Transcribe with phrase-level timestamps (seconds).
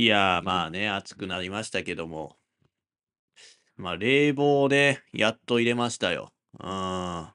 [0.00, 2.38] いやー、まあね、暑くなりましたけども。
[3.76, 6.32] まあ、冷房で、やっと入れましたよ。
[6.58, 7.28] うん。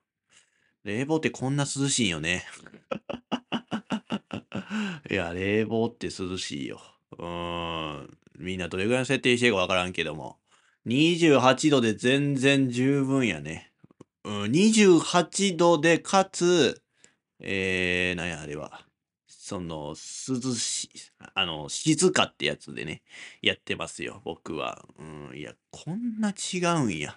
[0.83, 2.43] 冷房ってこんな涼しいよね。
[5.11, 6.81] いや、冷房って涼しいよ。
[7.19, 8.17] うん。
[8.39, 10.39] みんなどれぐらいの設定してるかわからんけども。
[10.87, 13.71] 28度で全然十分やね。
[14.23, 16.81] うん、28度でかつ、
[17.39, 18.84] えー、なんやあれは。
[19.45, 19.95] その、涼
[20.55, 20.89] し、
[21.35, 23.03] あの、静かってやつでね、
[23.43, 24.83] やってますよ、僕は。
[24.97, 27.15] うん、いや、こんな違うんや。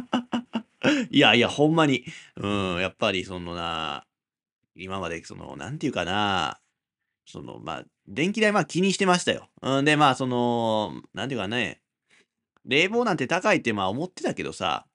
[1.10, 2.06] いやいや、ほんまに。
[2.36, 4.06] うん、やっぱりそのな、
[4.74, 6.58] 今までその、なんていうかな、
[7.26, 9.50] その、まあ、電気代まあ気にしてましたよ。
[9.60, 11.82] うん、で、まあ、その、なんていうかね、
[12.64, 14.86] 冷房なんて高いってまあ思ってたけどさ、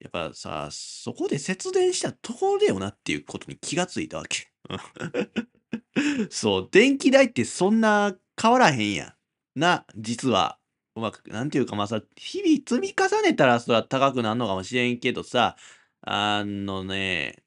[0.00, 4.52] やっぱさ、そこで節電したところだよなっていうことに気がついたわけ。
[6.30, 9.16] そう、電気代ってそんな変わらへんや
[9.56, 9.60] ん。
[9.60, 10.58] な、実は。
[10.94, 15.56] まあ、なんていうかまあさ、日々積み重ねたらそれは高くなるのかもしれんけどさ、
[16.02, 17.42] あのね、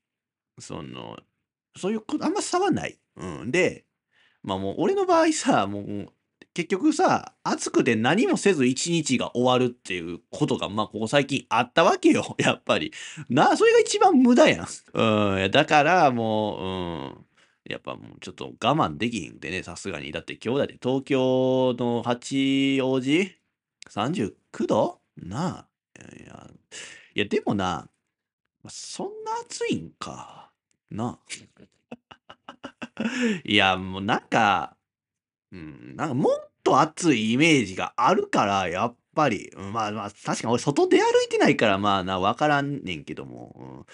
[0.59, 1.17] その、
[1.77, 2.99] そういうこと、あんま差はない。
[3.17, 3.51] うん。
[3.51, 3.85] で、
[4.43, 6.13] まあもう俺の場合さ、もう
[6.59, 12.35] 結局さ、暑くて何もせず一日が終わるっていうことが、まあ、ここ最近あったわけよ。
[12.37, 12.91] やっぱり。
[13.29, 14.67] な、それが一番無駄やん。
[14.93, 15.51] うん。
[15.51, 17.25] だからもう、うん。
[17.71, 20.11] やっぱもうちょっと我慢できひんでね、さすがに。
[20.11, 23.37] だって今日だって東京の八王子
[23.89, 24.99] ?39 度？
[25.15, 25.67] なあ。
[26.13, 26.49] いや、
[27.15, 27.87] いやでもな、
[28.67, 30.51] そんな暑いんか。
[30.91, 31.17] な
[32.97, 33.03] あ。
[33.45, 34.75] いや、もうなんか、
[35.51, 43.85] うん、なんかもっと暑いイメージがあるから、やっぱり、まあまあ、確かに俺外出歩いてないから、まあな、わからんねんけども、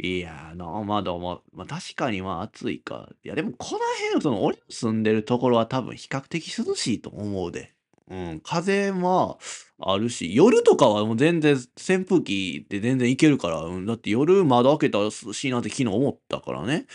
[0.00, 3.08] うん、いやーな、まあどうも、まあ確かにまあ暑いか。
[3.24, 3.78] いやでもこの
[4.10, 7.72] 辺、その俺の住んでるところは多分比較的涼しいと思うで。
[8.10, 9.38] うん、風も
[9.78, 16.86] あるし、夜とかはもう全然扇風機で全然いけるから、うん、だって夜窓開けたら涼しいなって昨日思ったからね。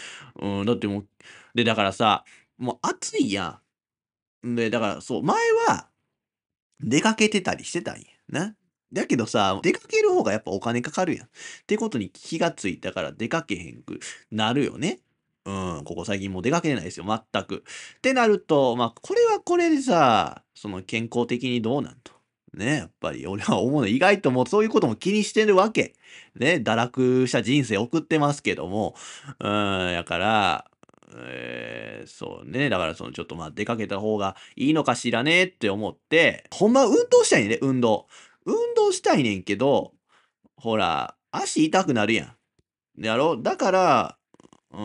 [0.41, 1.07] うん、だってもう、
[1.55, 2.25] で、だからさ、
[2.57, 3.64] もう暑いやん。
[4.53, 5.89] で、だからそう、前は
[6.79, 8.55] 出かけてたりしてたんやな。
[8.93, 11.25] だけどさ、出かける方がやっぱお金かかるやん。
[11.25, 11.29] っ
[11.65, 13.99] てことに気がついたから出かけへんく
[14.31, 14.99] なるよね。
[15.45, 15.51] う
[15.81, 17.63] ん、ここ最近もう出かけてないですよ、全く。
[17.97, 22.13] ってなると、まあ、これはこれでさ、その健康的にどうなんと。
[22.55, 25.93] ね、やっぱり俺は思うの、意外ともうそういうことも気にしてるわけ。
[26.35, 28.95] ね、堕落した人生送ってますけども、
[29.39, 30.71] うん、やから、
[31.13, 32.69] えー、そうね。
[32.69, 38.07] だからそのちょっとまあ出かけた方がいいのかしらねって思って、ほんま運動したいね、運動。
[38.45, 39.93] 運動したいねんけど、
[40.57, 42.35] ほら、足痛くなるや
[42.97, 43.03] ん。
[43.03, 43.37] やろ？
[43.37, 44.17] だから、
[44.71, 44.77] う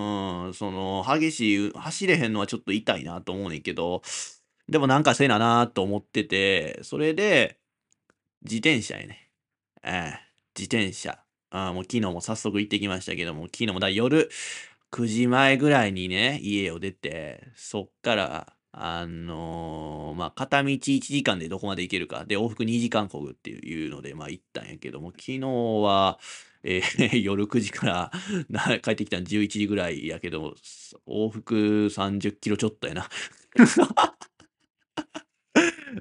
[0.51, 4.03] ん、その、激しい、走れへんのはちょっと痛いなと思うねんけど、
[4.69, 7.59] でもなんかせななと思ってて、それで、
[8.43, 9.31] 自転車やね。
[9.83, 10.21] ええ
[10.57, 11.19] 自転車。
[11.53, 14.31] あもう昨日も早速行ってきましたけども、昨日もだ夜、
[14.93, 22.25] 9時前ぐらいにね、家を出て、そっから、あのー、まあ、片道1時間でどこまで行けるか。
[22.25, 26.19] で、往復2時間こぐっていうので、まあ、行ったんやけども、昨日は、
[26.63, 28.13] えー、夜9時から
[28.83, 30.55] 帰ってきたの11時ぐらいやけど、
[31.07, 31.55] 往復
[31.87, 33.09] 30キロちょっとやな。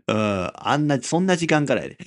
[0.08, 1.98] うん、あんな、そんな時間からやで。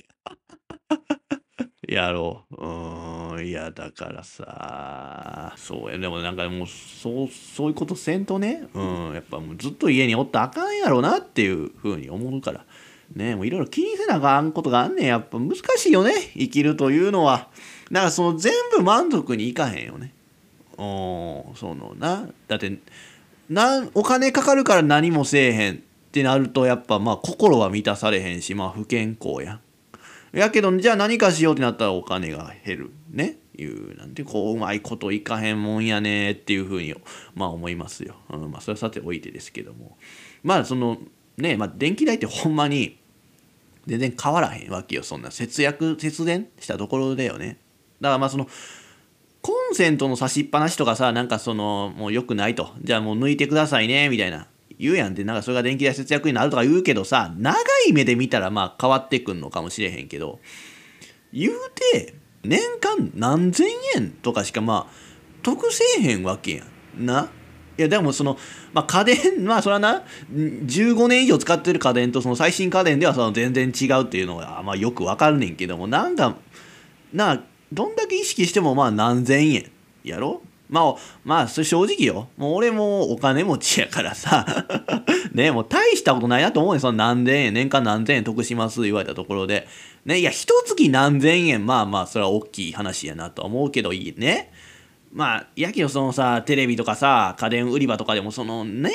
[1.87, 2.55] やろう。
[2.55, 12.65] うん、いや、だからさ、そうや、でもなんかもう、そう、そういうことせんとね、うん、やっぱもうずっと家におったらあかんやろなっていうふうに思うから。
[13.15, 15.07] ね、もういろいろ気にせなあかんことがあんねん。
[15.07, 17.49] やっぱ難しいよね、生きるというのは。
[17.91, 20.13] だからその全部満足にいかへんよね。
[20.77, 20.81] う
[21.51, 22.27] ん、そのな。
[22.47, 22.79] だって、
[23.49, 25.77] なお金かかるから何もせえへんっ
[26.11, 29.59] てなると、やっぱまあ心は満たされへんし、まあ不健康や。
[30.31, 32.91] やけど、じゃあ何かしようってなったらお金が減る。
[33.13, 33.37] ね。
[33.57, 36.95] いう、なんて、こう、うまいこといかへんもんやねっていうふうに、
[37.35, 38.15] まあ思いますよ。
[38.29, 39.97] うん、まあそれはさておいてですけども。
[40.43, 40.97] まあその、
[41.37, 42.97] ね、まあ電気代ってほんまに、
[43.85, 45.03] 全然変わらへんわけよ。
[45.03, 47.59] そんな節約、節電したところだよね。
[48.01, 48.47] だからまあその、
[49.41, 52.71] コンセントの差しっぱなしとかさ、なんかその、もう良くないと。
[52.81, 54.47] じゃあもう抜いてくださいね、みたいな。
[54.79, 57.57] 言うやんってなんかそれが電気代節約になるとか言うけどさ長
[57.87, 60.39] い目で見たらまあ変わってくんのかもしれへんけど
[61.31, 61.53] 言う
[61.93, 64.93] て年間何千円とかしかまあ
[65.41, 66.63] 得せえへんわけや
[66.97, 67.29] んな。
[67.75, 68.37] いやでもその、
[68.71, 76.35] まあ、家電まあそれはな15年以上使ってる家電とその最新家電ではその全然違うっていうのはまあよくわかるねんけどもなんか
[77.11, 79.71] などんだけ意識してもまあ何千円
[80.03, 80.43] やろ？
[80.73, 82.29] まあ、まあ、正直よ。
[82.35, 84.65] もう俺もお金持ちやからさ。
[85.31, 89.67] ね、もう大したことないなと思うねその何千円、年間何千円得します言われたところで。
[90.03, 94.51] ね、いや、一月何千円、まあまあ、それは大きい話やなと思うけどいいね。
[95.11, 98.91] まあ、やけどそのさ、テレビとかさ、家電売り場とかでもその、年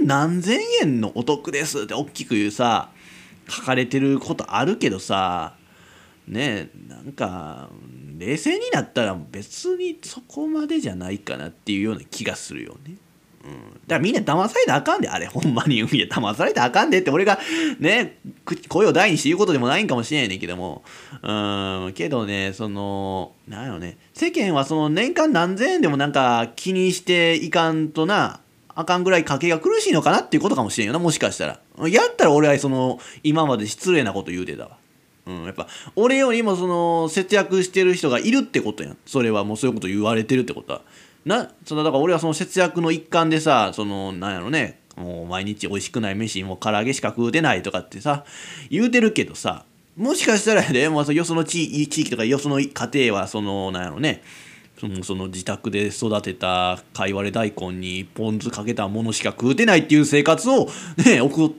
[0.00, 2.90] 間何千円のお得ですって大きく言うさ、
[3.48, 5.54] 書かれてることあるけどさ、
[6.26, 7.68] ねなんか、
[8.20, 12.96] 冷静になったら別にそこまでじゃないかなっていうような気がするよね。
[13.42, 17.38] うん、だからみんな騙されたらあかんであれほんまにいや騙されたらあかんでって俺が
[17.78, 18.18] ね
[18.68, 20.84] 声を大にして言うことでもないんかもしれんねんけども。
[21.22, 21.92] うん。
[21.94, 23.96] けどねそのなんやろね。
[24.12, 31.60] 世間はその年間何千円でもなんか気にしていかんとなあかんぐらい家計が苦しいのかなっていうことかもしれんよなもしかしたら。
[31.88, 34.76] やったら俺はその今まで失礼なこと言うてたわ。
[35.26, 38.96] うん、やっぱ俺よりもその節約してる人がいるってことやん。
[39.06, 40.82] それはもうそういうこと言われてるってことは。
[41.24, 44.80] なそのだから俺はその節約の一環でさそのなんやろね。
[44.96, 48.24] もう毎日美味しくない飯もう唐揚げしか食うてないとかってさ
[48.70, 49.64] 言うてるけどさ
[49.96, 54.22] もしかしたらで、もよその地域とかよその家庭はそのなんやろね。
[54.78, 61.52] そのその自宅で育てたかいわれ大根にポン酢かけたものしか食うてないっていう生活をね送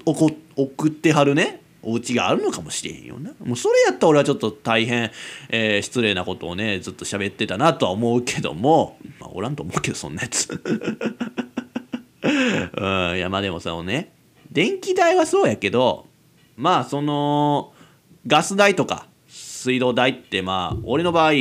[0.87, 1.60] ってはるね。
[1.83, 3.31] お家があるのかもしれへんよな。
[3.43, 5.11] もうそれやったら俺はちょっと大変、
[5.49, 10.51] えー、失礼なことをね、ずっと喋ってたなとは思うけども、まあ、おらんと思うけど、そんなやつ。
[12.23, 14.11] うん、いや、まあでもそのね、
[14.51, 16.05] 電気代はそうやけど、
[16.55, 17.73] まあその、
[18.27, 21.31] ガス代とか水道代ってまあ、俺の場合、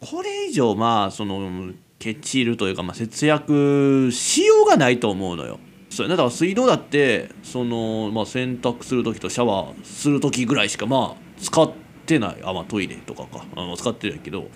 [0.00, 5.58] これ以上まあ、その、ケチるというか、まあ、節約しようがないと思うのよ。
[5.98, 6.16] そうやね。
[6.16, 11.70] だから水道だってその、まあ、洗濯する時とシャワーする時ぐらいしかまあ使っ
[12.06, 12.36] てない。
[12.44, 13.44] あまあトイレとかか。
[13.56, 14.48] あの使ってないけど。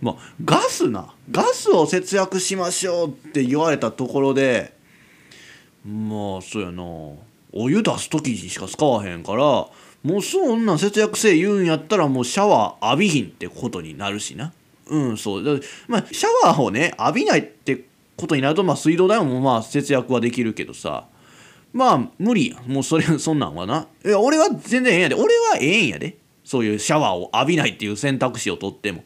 [0.00, 1.14] まあガスな。
[1.30, 4.72] ガスを節約しましょうって言われたところで
[5.84, 6.82] まあそうやな。
[7.52, 9.70] お湯出す時にしか使わへんからも
[10.04, 14.54] うそんなん節約せえ言うんやったらもうシャワー浴びひんってことになるしな。
[14.86, 15.60] うんそう。
[15.88, 17.89] まあシャワーをね浴びないって
[18.20, 21.06] ことになると、まあ、水道代もまあ節約はできるけどさ。
[21.72, 23.86] まあ無理やもうそれそんなんはな。
[24.04, 25.14] いや俺は全然ええんやで。
[25.14, 26.18] 俺はええんやで。
[26.44, 29.04] そういうシャワーを浴びないっていう選択肢を取っても。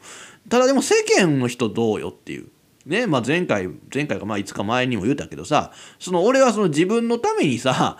[0.48, 2.48] ただでも世間の人どうよっていう。
[2.86, 5.72] ねまあ前回前回かまあ5日前にも言うたけどさ。
[5.98, 7.98] その俺はその自分のためにさ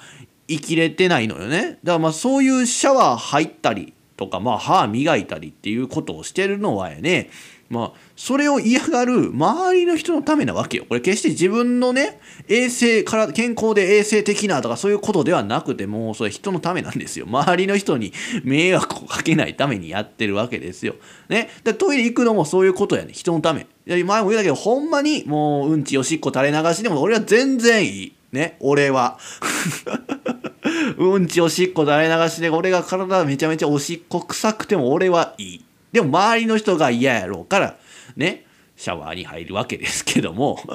[0.49, 1.63] 生きれてないのよね。
[1.63, 7.29] だからまあそういうシャワー入ったりとかまあ歯磨いたりっていうことをしてるのはやね。
[7.71, 10.85] まあ、それを嫌がる周りの人のためなわけよ。
[10.89, 17.27] これ決して自分のね、衛生から、健康で衛生的なとかそういうことではなくてもう、それ人のためなんですよ。
[17.27, 18.13] 周りの人に
[18.45, 20.95] 迷惑をかけないためにやってるわけですよ。
[21.29, 21.51] ね。
[21.65, 23.13] でトイレ行くのもそういうことやね。
[23.13, 23.67] 人のため。
[23.87, 28.13] いや前も言うたけど、ほんまにもううんちおしっこ垂れ流しでも俺は全然いい。
[28.33, 28.57] ね。
[28.61, 29.19] 俺は。
[30.99, 35.65] うんちおしっこ垂れ流しで俺が体めちゃめちゃおしっこ臭くても俺はいい。
[35.94, 37.76] でも周りの人が嫌やろうから
[38.17, 38.44] ね
[38.76, 40.61] シャワーに入るわけですけども。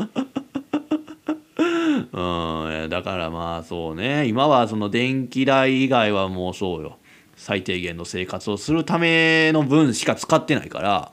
[2.14, 4.26] うんだからまあそうね。
[4.28, 6.98] 今はその電気代以外はもうそうよ。
[7.36, 11.12] 最低限の生活をするための分しか使ってないから。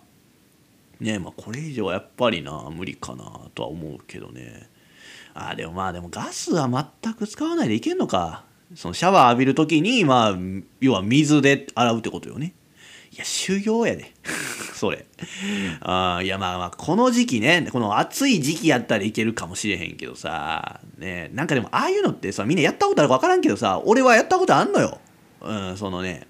[1.00, 3.24] ねまあこれ以上はやっぱりな無理かな
[3.56, 4.70] とは思うけどね。
[5.34, 8.44] あでもまあでもガスは全く使わないでいけんのか。
[8.76, 10.36] そのシャワー浴びる時にまあ
[10.80, 12.54] 要は水で洗うってことよね。
[13.16, 14.12] いや、修行やで。
[14.74, 15.06] それ。
[15.80, 25.00] あいや、まあまあ、この時期ね、この暑い時期やったらいけるかもしれへんけどさ、ね、なんかでも、ああいうのってさ、みんなやったことあるか分からんけどさ、俺はやったことあんのよ。
[25.40, 26.26] うん、そのね、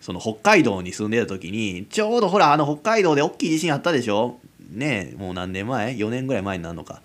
[0.00, 4.38] その北海道に住んでた時に、ちょうどほら、あの北海道で大きい地震あったでしょ
[4.70, 7.02] ねもう何年前 ?4 年ぐらい前になるのか。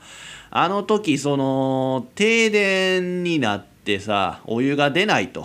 [0.52, 5.44] あの時、その、停電になってさ、お湯が出ないと。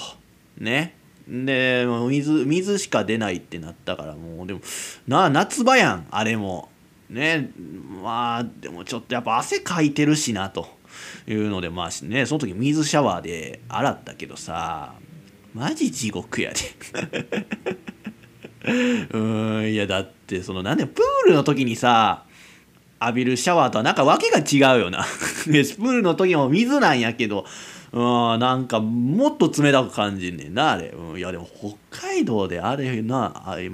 [0.58, 0.94] ね。
[1.28, 4.60] で水水しか出ないってなったからもうでも
[5.06, 6.68] な夏場やんあれも。
[7.08, 7.50] ね
[8.02, 10.66] まあでもちょっとやっぱ汗かいてるしなと
[11.26, 14.94] いうのでまあねその時水シャワーで洗ったけどさ
[15.54, 16.58] マジ地獄やで。
[19.12, 22.24] うんいやだってそのなんでプールの時にさ
[23.00, 25.04] 浴びるシャワーとはなんか訳が違うよな。
[25.44, 27.44] プールの時も水なんやけど
[27.92, 31.46] うん、なんかもっと冷たく感じんねんなあれ、うん、いやでも
[31.90, 33.70] 北海道であれなあれ、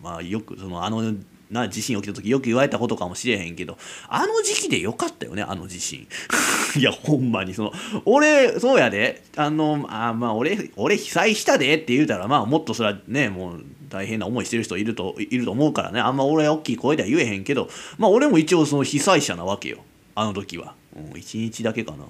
[0.00, 1.14] まあ、よくそのあの
[1.52, 3.76] な地震起きた時よく言われたことかもしれへんけど
[4.08, 6.08] あの時期でよかったよねあの地震。
[6.76, 7.72] いやほんまにその
[8.06, 22.04] 俺そうやであのあまあ俺俺被災したでって言うたらまあもっとそれはねもう大変な思いしてる人いるといると思うからねあんま俺は大きい声では言えへんけどまあ俺も一応その被災者なわけよあの時は、うん、1日だけかな。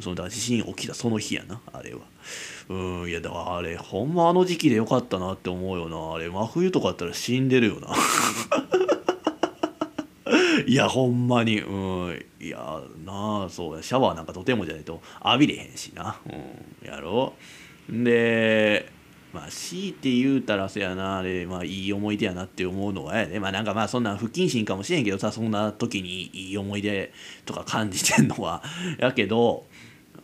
[0.00, 2.00] そのだ地震起きたその日やなあれは。
[2.68, 2.74] う
[3.06, 6.14] んいやだからあれほんまあの時期でよかったなって思うよな。
[6.14, 7.94] あれ真冬とかやったら死んでるよな。
[10.66, 11.60] いやほんまに。
[11.60, 11.74] う
[12.10, 13.82] んいやなあそうや。
[13.82, 16.18] シャワーなんかとてもじゃないと浴びれへんしな。
[16.26, 16.28] う
[16.84, 17.34] んやろ。
[17.88, 18.90] で
[19.32, 21.18] まあ強いて言うたらそやな。
[21.18, 23.38] あれまあいい思い出やなって思うのはやね。
[23.38, 27.12] まあなんかまあそんな不謹慎かもしれんけどさそんな時にいい思い出
[27.44, 28.62] とか感じてんのは。
[28.98, 29.66] やけど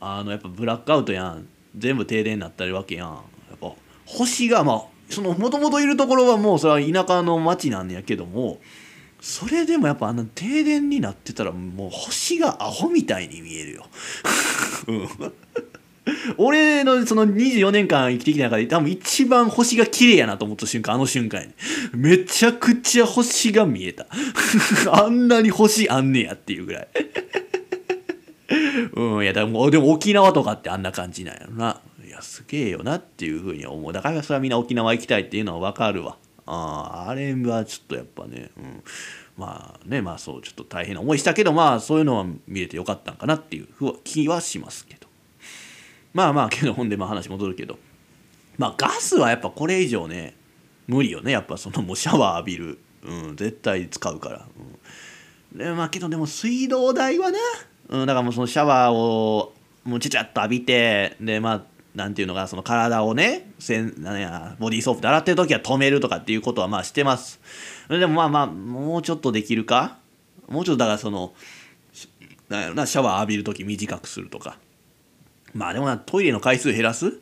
[0.04, 1.46] あのやっぱブラックアウトやん。
[1.76, 3.08] 全部停電になったりわけやん。
[3.08, 3.14] や
[3.54, 3.72] っぱ
[4.04, 8.60] 星がまあそのもともといるところはもうそれは田舎の町なんやけども
[9.20, 13.86] それでもやっぱあの停電になってたらもう星がアホみたいに見えるよ。
[16.36, 21.54] 俺のその24年間生きてきた中で多分一番星が綺麗やなと思った瞬間あの瞬間やね。
[21.94, 24.06] めちゃくちゃ星が見えた。
[24.90, 26.88] あんなに星あんねやっていうぐらい。
[28.94, 31.80] うんいやでもでも沖縄とかってあんな感じなんやろな。
[32.06, 33.92] いやすげえよなっていうふうに思う。
[33.92, 36.16] だからそれはみんな沖縄行きたいっていうのは分かるわ。
[36.46, 38.82] あああれはちょっとやっぱね、うん、
[39.38, 43.68] まあねまあそうちょっと大変な思いしたけどまあそういうのは見れてよかったんかなっていう
[44.04, 45.06] 気はしますけど。
[46.12, 47.78] まあまあけどほんでまあ話戻るけど。
[48.58, 50.34] まあガスはやっぱこれ以上ね
[50.86, 51.32] 無理よね。
[51.32, 54.46] やっぱそのもうシャワー浴びる、うん、絶対使うから、
[55.52, 57.38] うん、でまあけどでも水道代はな、
[57.92, 59.52] うん、だからもうそのシャワーを
[59.84, 61.62] もうちゃちゃっと浴びてでまあ
[61.94, 67.38] なんていうのかその体をねせんなんやボディーソープで洗ってる時は止めるとかっていうことはまあしてます。
[67.90, 69.98] でもまあまあもうちょっとできるか？
[70.48, 71.34] もうちょっとだからその
[72.48, 74.56] なんやろなシャワー浴びる時短くするとか。
[75.52, 77.12] まあでもなトイレの回数減らす？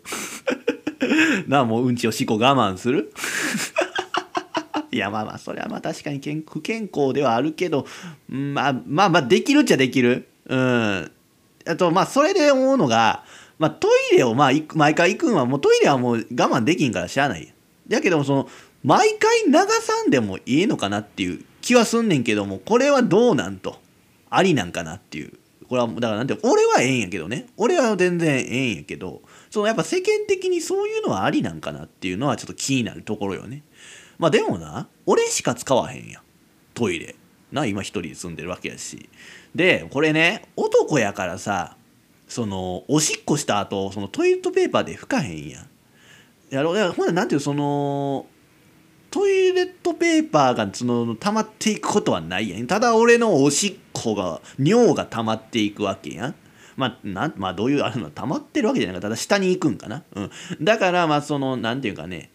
[1.49, 3.12] なあもううんちをしこ我慢する？
[4.93, 7.89] いやまあまあそれはまあ確かに健不健康ではあるけど
[8.29, 10.29] まあまあまあできるっちゃできる。
[10.50, 11.12] うん。
[11.66, 13.25] あとまあそれで思うのが
[13.61, 17.52] まあ、トイレをまあ毎回行くんはもうトイレはもう我慢できんからしゃあない。
[17.88, 18.49] やけどもその
[18.83, 23.78] 毎回流さんでもいいのかなっていう気はすんねんけどもこれはどうなんと。
[24.30, 25.33] ありなんかなっていう。
[25.69, 27.49] これはだからなんて俺はええんやけどね。
[27.59, 33.62] 俺は全然ええんやけどそのやっぱ世間的にそういうのはありなんかなっていうのはちょっと気になるところよね。
[34.19, 36.23] まあでもな俺しか使わへんや
[36.73, 37.14] トイレ。
[37.52, 39.11] な今一人で住んでるわけやし。
[39.54, 41.76] でこれね男やからさ
[42.28, 45.66] そのおしっこした後そのトイレットペーパーで拭かへんやん。
[46.50, 48.26] やろうほんななんていうその
[49.11, 56.35] トイレットペーパーがその溜まっていくことはないやんただ俺のおしっこが尿が溜まっていくわけやん。
[56.76, 60.04] まあ、なんまあどういうあるの溜まってるわけじゃないかただ下に行くんかな。
[60.14, 60.30] うん、
[60.62, 62.30] だからまあそのなんていうかね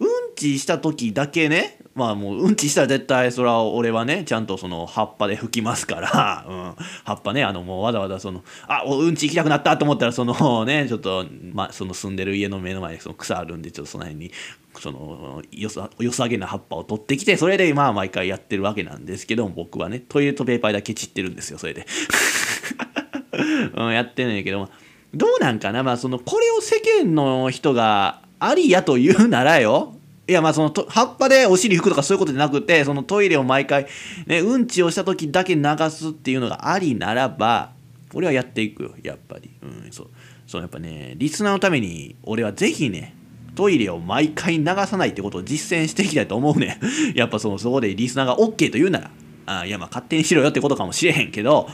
[0.00, 6.74] うんちした時だけねまあもううんちしたら絶対それは俺はねちゃんとその葉っぱで拭きますから、 うん、
[7.04, 14.32] 葉っぱねあのもうわざわざそのあうんち行きたくなったと思ったらその ねちょっと、まあ、その住んでる家の目の前にその草あるんでちょっとその辺に
[14.78, 21.86] そのよさよさげな葉っぱを取ってきてそれでまあ毎回やってるわけなんですけど僕はねトイレットペーパーだけ散ってるんですよそれで、
[23.74, 24.68] うん、やってんねんけど
[25.14, 25.82] どうなんかな。
[25.82, 29.97] まあそのこれを世間の人がありやと言うならよ。
[30.28, 33.86] いやまあその葉っぱでお尻拭くとかそういうことじゃなくてそのトイレを毎回、
[34.26, 37.72] ね、うんちをした時だけ流すっていうのがありならば
[38.14, 40.08] 俺はやっていくよやっぱり、うん、そう。
[40.48, 43.14] そうやっぱねリスナーのために俺はぜひね
[43.54, 46.80] トイレを毎回流さないってことを実践していきたいと思うね。
[47.14, 49.10] やっぱそのそこでリスナーが OK と言うなら
[49.44, 51.68] あいやまあ勝手にしろよってことかもしれへんけど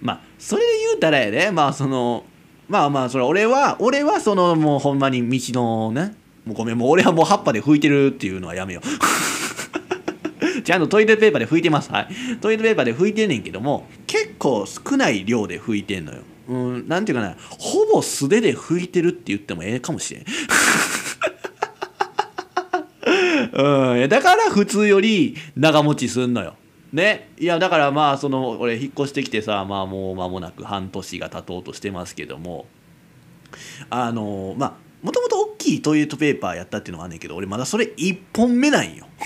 [0.00, 2.24] まあそれで言うたらやでまあその
[2.68, 8.82] まあまあそれ俺は俺はそのもうほんまに道のねもうごめんもう俺はもう葉っぱで拭いてるっていうのはやめよう。
[10.62, 11.90] ちゃんとトイレットペーパーで拭いてます。
[11.90, 12.08] はい。
[12.40, 16.22] トイレットペーパーで拭いてんねんけども結構少ない量で拭いてんのよ。
[16.48, 17.36] うんなんていうかな。
[17.48, 20.24] ほぼ素手で拭いてるって言ってもええかもしれん。
[23.52, 26.54] うんだから普通より長持ちすんのよ。
[26.92, 27.30] ね。
[27.38, 32.66] いやだからまあその俺引っ越してきてさまあもう間もなく半年が経とうとしてますけども
[33.88, 35.39] あのまあもともと
[35.70, 39.06] 大きいトイレットペーパーやったっていうのがあんねんけど俺まだそれ1本目なんよ。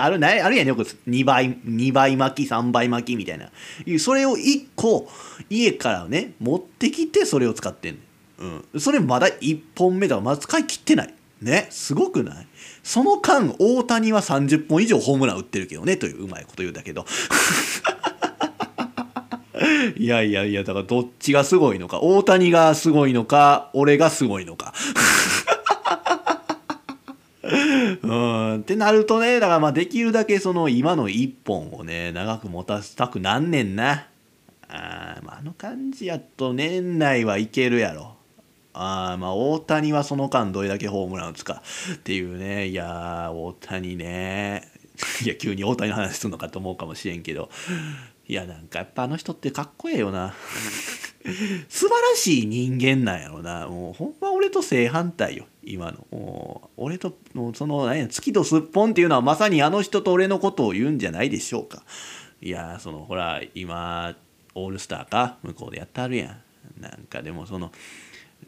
[0.00, 0.82] あるないあるやんよく。
[0.82, 3.50] 2倍2倍巻き3倍巻きみたいな。
[3.98, 5.08] それを1個
[5.50, 8.00] 家からね持ってきてそれを使ってんね
[8.40, 11.14] ん、うん、それまだ1本目だからまだ使い切ってない。
[11.40, 11.66] ね。
[11.70, 12.46] すごくない？
[12.82, 17.04] その間大谷は30本以上ホームラン打ってるけどねといううまいこと言うんだけど。
[19.96, 24.74] いやいやいや、だからどっちがすごいのか、大谷がすごいのか、俺がすごいのか。
[28.02, 34.08] うんってなるとねだからまあできるだけその今の一本をね長く持たせたくなんねんな。
[34.68, 38.16] あ,、まあ、の感じやと年内はいけるやろ。
[38.74, 41.62] あまあ大谷はその間どれだけホームラン打つか。
[41.94, 44.68] っていうねいや大谷ね。
[45.24, 47.48] いや急に大谷の話するのかと思うかもしれんけど。
[48.28, 50.34] いやなんかやっぱあの人ってかっこええよな。
[51.68, 53.66] 素晴らしい人間なんやろな。
[53.68, 56.06] もうほんま俺と正反対よ今の。
[56.10, 57.16] もう俺と
[57.54, 61.82] その何や月とすっぽんっていうのはまさにあの人と俺のことを言うんじゃないでしょうか。
[62.40, 64.16] いやそのほら今
[64.54, 66.42] オールスターか向こうでやってあるやん。
[66.80, 67.72] なんかでもその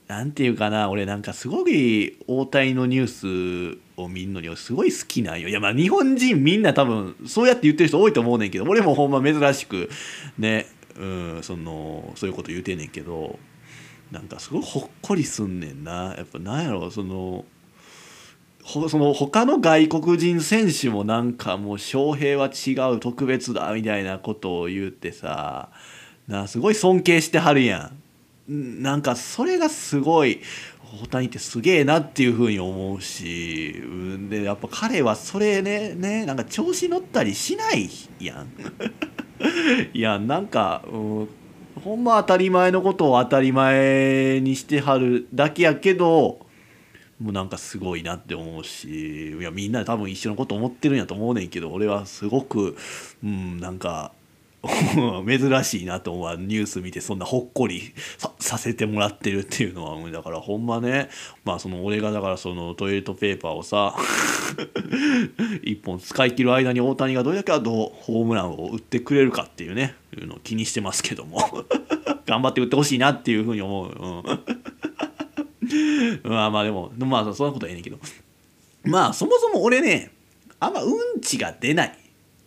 [0.08, 5.48] なんていうかな俺なんかすごい大谷のニュースを見るのにすごい好きなんよ。
[5.48, 9.90] いやまあ日本人みんな多分そうやって言ってる人多いと思うねんけど俺もほんま珍しく
[10.38, 10.66] ね
[10.96, 13.38] うんそのそういうこと言うてんねんけど
[14.10, 16.14] なんかすごいほっこりすんねんな。
[16.16, 17.44] やっぱなんやろその
[18.62, 25.70] ほその他の外国人選手もなんかもう翔平は違う特別だみたいなことを言ってさ
[26.26, 28.07] なすごい尊敬してはるやん。
[28.48, 30.40] なんかそれがすごい
[31.02, 37.90] 大谷ってすげえなっていうふうに思うしうんでやっぱ彼はそれねねなんか調子乗ったりしない
[38.20, 38.48] やん。
[39.92, 41.28] いやなんか、うん、
[41.84, 46.40] ほんま当たり前のことを当たり前にしてはるだけやけど
[47.20, 52.76] もうなんかすごいなって思うしいやみんな多分一緒のこと思ってるんやと思うねんけど俺はすごく
[53.22, 54.12] うんなんか
[55.26, 57.92] 珍しいなと思うニュース見てそんなほっこり
[58.40, 61.08] させてもらってるっていうのはだからほんまね。
[61.44, 63.94] まあその俺がだからそのトイレットペーパーをさ
[65.62, 71.64] 一本使い切る間に大谷がどれだけどうホームランを打ってくれるかっていうねいうのを気にしてますけども。
[72.28, 73.92] 頑張って打ってほしいなっていうふうに思う、う
[76.28, 77.98] ん、まあまあでもまあそんなことはええねんけど。
[78.84, 80.10] まあそもそも俺ね
[80.60, 81.98] あんまうんちが出ない。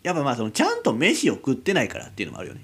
[0.03, 2.61] やっぱまあそのちゃんと飯を食ってないからっていうのもあるよね。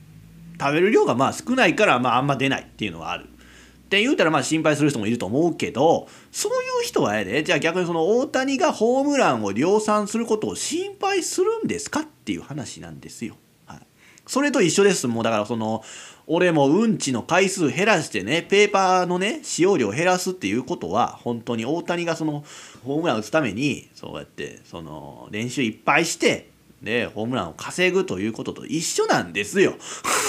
[0.60, 3.26] 食べる量がまあ少ないからまああんま出ないっていうのはある。
[3.26, 13.38] って言うたらまあ心配する人もいると思うけどそういう人はええでじゃあ逆にその大谷がホームランを量産することを心配するんですかっていう話なんですよ。
[13.66, 13.80] はい、
[14.26, 15.08] それと一緒です。
[15.08, 15.84] もうだからその
[16.30, 22.44] 俺もうんちの回数減らしてねペーパーのね使用量減らすっていうことは本当に大谷がその
[22.84, 26.50] ホームラン打つためにそうやってその練習いっぱいして
[26.82, 29.76] でホームランを稼ぐということと一緒なんですよ。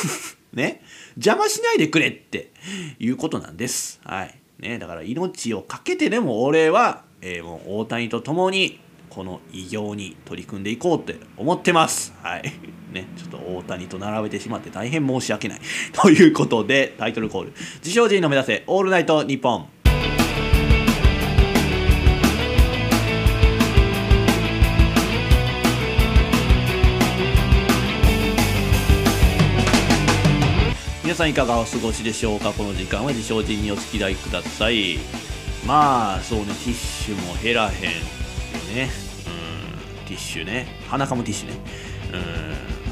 [0.53, 0.83] ね
[1.17, 2.51] 邪魔しないでくれって
[2.99, 4.01] いうことなんです。
[4.05, 4.35] はい。
[4.59, 12.15] ねだから命を懸けてでも俺は、えー、もう大谷と共にこの偉業に取り組んでいこうって思ってます。
[12.23, 12.53] はい。
[12.93, 15.61] ね、ちょっと大谷と並べてしまって大変申し訳ない。
[15.93, 17.53] ということで、タイトルコール。
[17.81, 19.69] 自称人の目指せ、オールナイトニッポン。
[31.19, 32.53] さんいかがお過ごしでしょうか？
[32.53, 34.99] この時間は自称人にお付き合いください。
[35.67, 37.79] まあそうねティッシュも減らへんよ
[38.73, 38.89] ね。
[39.27, 39.31] う
[40.05, 40.69] んティッシュね。
[40.89, 41.55] 鼻かむティッシュね。
[42.13, 42.19] う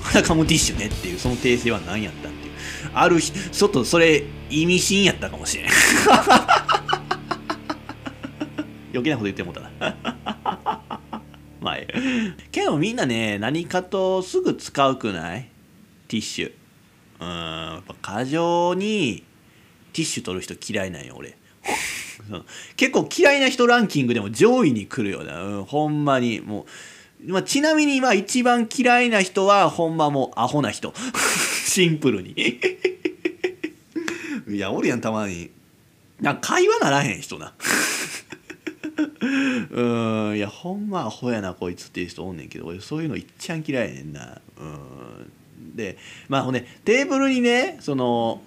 [0.00, 2.54] ん鼻かむティッシュねっていうその訂正は何やったっていう。
[2.94, 5.66] ある日ちょっとそれ意味深やったかもしれん。
[8.92, 9.70] 余計なこと言ってもうたな。
[11.62, 11.76] まあ
[12.50, 15.48] けどみんなね何かとすぐ使うくない？
[16.08, 16.52] ティッシュ。
[17.20, 19.24] うんやっぱ過剰に
[19.92, 21.36] ティッシュ取る人嫌いなんよ俺。
[22.76, 26.40] 結構嫌いな人ランキングでも上位に来るよな、うん、ほんまに。
[26.40, 26.66] も
[27.26, 30.92] う、まあ、ちなみにまあ一番嫌いな人はほんまもうアホな人。
[31.66, 32.34] シンプルに。
[34.48, 35.50] いやおるやんたまに。
[36.20, 37.52] な会話ならへん人な。
[39.70, 39.82] う
[40.32, 44.40] んいやほんまアホやなこいつっていう人おんねんけど俺そういうのいっちゃん嫌いやねんな。
[44.58, 45.32] うん
[45.76, 48.42] でまあほんでテーブルにねその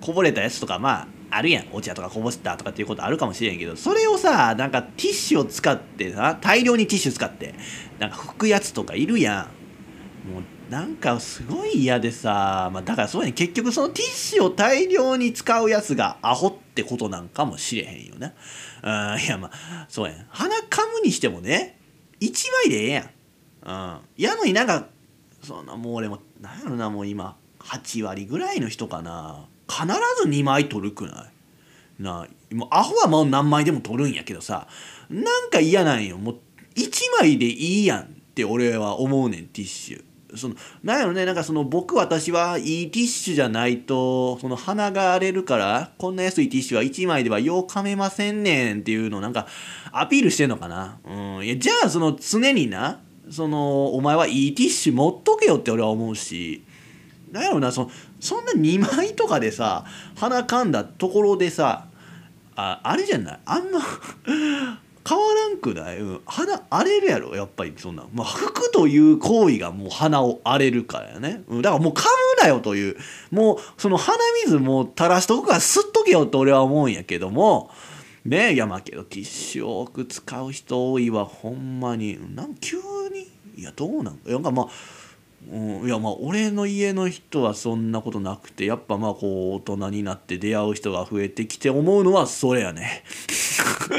[0.00, 1.66] こぼれたやつとかまああるやん。
[1.72, 7.54] お茶とかこぼしたとかっていうことあるかもしれんけどそれをさなんかティッシュを使ってさ大量にティッシュ使って
[7.98, 10.32] なんか拭くやつとかいるやん。
[10.32, 18.34] もうなんかすごい嫌でさ、まあ、だからそうやね結局そのティッシュを大量に使うやつがアホってことなんかもしれへんよな。
[19.14, 20.26] うんいやまあそうやん。
[20.28, 21.78] 鼻かむにしてもね
[22.20, 23.04] 1枚でええやん。
[23.04, 24.00] うん。
[24.16, 24.88] やのになんか
[25.42, 27.36] そんなもう俺もなんやろなもう今。
[27.60, 29.46] 8割ぐらいの人かな。
[29.68, 29.86] 必
[30.22, 31.26] ず2枚取るくな
[31.98, 32.02] い？
[32.02, 34.68] なもうアホはもう何枚でも取るんやけどさ。
[35.10, 36.16] なんか嫌なんよ。
[36.18, 36.38] もう
[36.76, 40.04] 1枚でいいやんって俺は思うねんティッシュ。
[40.36, 49.46] そのなんやろねなんかその僕私はいいティッシュじゃないとその鼻が荒れるからこんな安いティッシュは1枚ではよう噛めませんねんっていうのをなんか
[49.90, 50.98] アピールしてんのかな。
[51.04, 51.46] うん。
[51.46, 56.64] いやじゃあその常になそのお前はいいティッシュ持っとけよって俺は思うし。
[57.30, 59.84] なんやろなそのそんな2枚とかでさ
[60.16, 61.86] 鼻かんだところでさ
[62.56, 63.38] ああれじゃない？
[63.44, 63.80] あんま
[65.06, 72.96] 変わらんくない、うん、鼻荒れるやろやっぱりそんな、まあ、服という行為がもう鼻を荒れるからやね、うん、だからもう噛むなよという。
[73.30, 77.70] もうその鼻水も垂らしとくから吸っとけよと俺は思うんやけども
[78.28, 82.18] ねいやまけどティッシュを多く使う人多いわほんまに。
[82.34, 82.76] なん急
[83.12, 83.28] に？
[83.56, 84.68] いやどうなんなんかまあ
[85.50, 93.04] うん、いやまあ俺の家の人はそんなことなくてやっぱまあこう大人になって出会う人が増えてきて思うのはそれやね。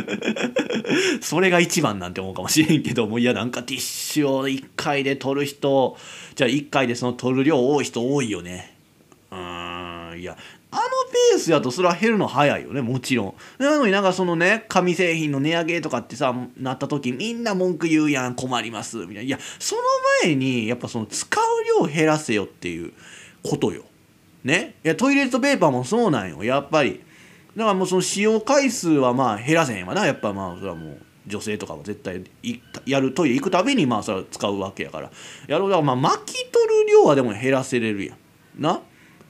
[1.21, 5.97] それが一番なんて思うかもしれんけどもいやなんかティッシュを1回で取る人
[6.35, 8.75] じゃあ1回でその取る量多い人多いよね。
[9.31, 10.37] うんいや
[10.71, 10.81] あの
[11.31, 13.33] ペースやとそれは減るの早いよねもちろん。
[13.57, 19.21] なのになんかそのね紙製品の値上げとかってさなった時みんな文句言うやん困りますみたいな。
[19.23, 19.81] いやその
[20.23, 22.93] 前にやっぱその使う量減らせよっていう
[23.43, 23.83] ことよ。
[24.43, 24.75] ね？
[24.85, 27.01] いやトイレットペーパーもそうなんよやっぱり。
[27.55, 30.05] だからもうその使用回数はまあ減らせへんわな。
[30.05, 32.23] やっぱまあそれはもう女性とかは絶対
[32.85, 35.11] やるトイレ行くたびにまあそれは使うわけやから。
[35.47, 35.69] やろう。
[35.69, 38.17] だからまあ巻き取る量はでも減らせれるやん。
[38.61, 38.81] な？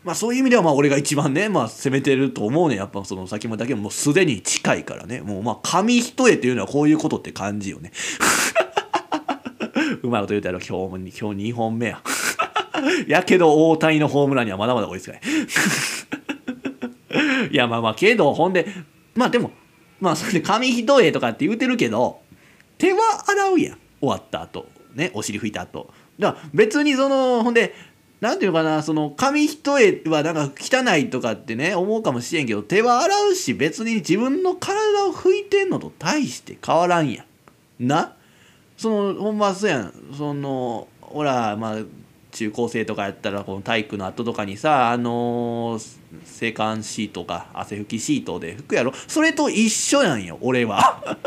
[0.04, 2.78] まあそういう意味ではまあ俺が一番ねまあ攻めてると思うね。
[2.78, 5.22] やっぱその先もだけもうすでに近いからね。
[5.22, 7.92] もうまあ紙一重っていうのはこういうことって感じよね。
[10.02, 12.02] うまいこと言うたら今日も今日2本目や。
[13.08, 15.22] やけど大谷のホームランにはまだまだ追いつかない。
[17.52, 18.68] いやまあまあけどほんで
[19.16, 19.52] まあでも
[20.00, 22.22] まあそれで紙一重とかって言うてるけど
[22.78, 23.78] 手は洗うやん。
[24.00, 24.70] 終わった後。
[24.96, 25.92] ねお尻拭いた後。
[26.20, 27.74] だから別にそのほんで
[28.22, 37.24] なんていうのかなその紙一重はなんか汚いとかってね思うかもしれんけど手は洗うし別に自分の体を拭いてんのと大して変わらんや
[37.80, 37.88] ん。
[37.88, 38.16] な？
[38.76, 39.94] そのほんまそうやん。
[40.18, 41.78] そのほらまあ
[42.32, 48.94] 中高生とかやったらこの体育の後とかにさあのー、制汗シートか汗拭きシートで拭くやろ。
[49.08, 51.18] それと一緒なんよ俺は。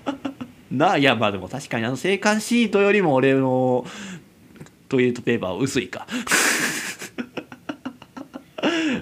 [0.70, 0.98] な？
[0.98, 3.86] いやまあでも確かにあの制汗シートよりも俺の
[4.88, 6.06] トイレットペーパーは薄いか。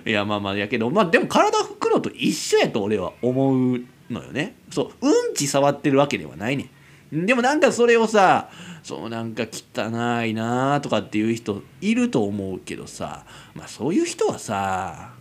[0.05, 4.57] いやまあまあやけどまあでも体拭くのと一緒やと俺は思うのよね。
[4.71, 6.69] そううんち触ってるわけではないね
[7.15, 7.27] ん。
[7.27, 8.49] でもなんかそれをさ
[8.83, 15.13] そうなんか汚いなとかっていう人いると思うけどさまあそういう人はさ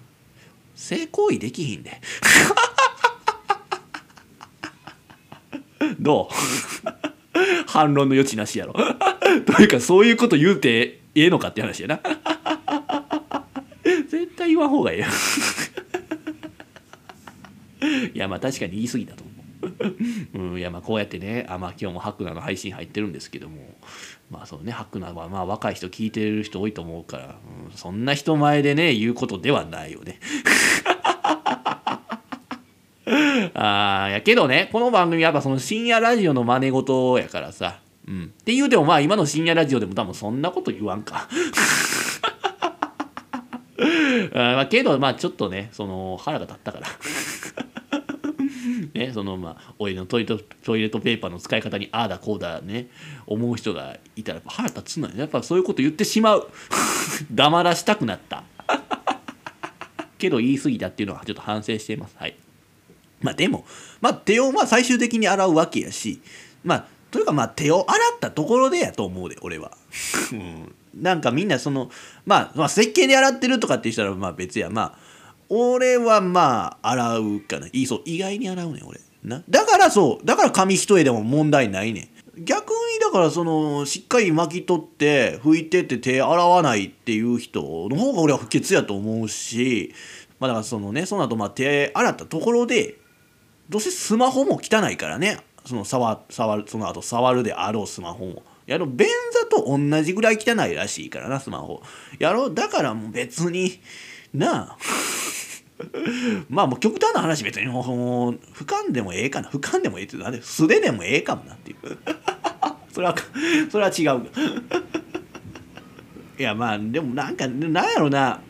[0.74, 2.02] 性行為できひんで。
[6.00, 7.08] どう？
[7.68, 8.74] 反論の余地なしやろ。
[9.46, 12.00] というかそういうこと言うてええのかって話やな。
[14.10, 15.08] 絶対言わん方がええや
[18.14, 19.32] いやまあ確かに言い過ぎたと思
[20.34, 23.76] う、うん、いやまあこうやってねあまあ今日もハクナの配信入ってるんですけども。
[24.30, 30.22] まあそうねハクナはまあ若い人聞いてる人多いと思うから、うん、そんな人前でね言うことではないよね。
[33.54, 37.80] あやけどねこの番組やっぱその深夜ラジオの真似事やからさ。
[38.08, 38.24] うん。
[38.26, 41.28] って言うてもまあ今の深夜ラジオでも多分そんなこと言わんか。
[44.34, 46.88] あまあけどまあちょっとねその腹が立ったから。
[48.94, 52.88] ねそのまあ俺のトイレトイレットペーパーの使い方にああだこうだね
[53.28, 56.50] 思う人がいたら腹立つのよやっぱそういうこと言ってしまう。
[57.32, 58.44] 黙らしたくなった。
[60.18, 62.16] けど言い過ぎたっていうのはちょっと反省しています。
[62.18, 62.36] はい。
[63.22, 63.66] まあでも
[64.02, 66.22] まあ手をまあ最終的に洗うわけやし
[66.64, 69.72] まあというかまあ手を洗ったところでやと思うで俺は、
[70.32, 71.90] うん、なんかみんなその
[72.26, 74.70] まあ、まあ、石鹸で洗ってるとかって言ったらまあ別や。
[74.70, 74.96] まあ
[75.50, 77.68] 俺はまあ洗うかな。
[77.68, 79.02] いいそう意外に洗うね俺。
[79.24, 79.44] な。
[79.50, 89.94] だからそうだから紙一重でも問題ないね逆にだからそのしっかり巻き取って拭いてって手洗わないっていう人の方が俺は不潔やと思うし
[90.40, 92.96] まあだからそのねその後まあ手洗ったところで
[93.72, 95.38] どうせスマホも汚いからね。
[95.66, 98.44] その触触るその後触るであろうスマホも。
[98.66, 101.82] やろ便座と同じぐらい汚いらしいからなスマホ。
[102.20, 103.80] やろだからもう別に
[104.34, 104.78] なあ。
[106.50, 107.84] まあもう極端な話別にもう
[108.54, 109.48] 俯瞰でもええかな。
[109.48, 111.78] 俯瞰でもええってなんで素手でもええかもなっていう。
[112.92, 113.16] それは
[113.72, 114.28] それは違う。
[116.38, 118.42] いやまあでもなんかなんやろな。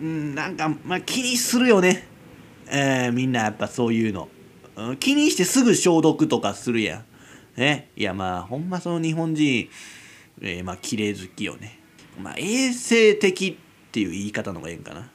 [0.00, 2.08] うんなんかまあ気にするよね。
[2.66, 4.28] えー、みんなやっぱそういうの。
[4.98, 7.04] 気にしてすぐ消毒とかするやん。
[7.60, 7.90] ね？
[7.96, 9.68] いやまあほんまその日本人、
[10.40, 11.78] えー、まあ綺麗好きよね。
[12.20, 15.10] まあ衛生的っていう言い方の方がええんかな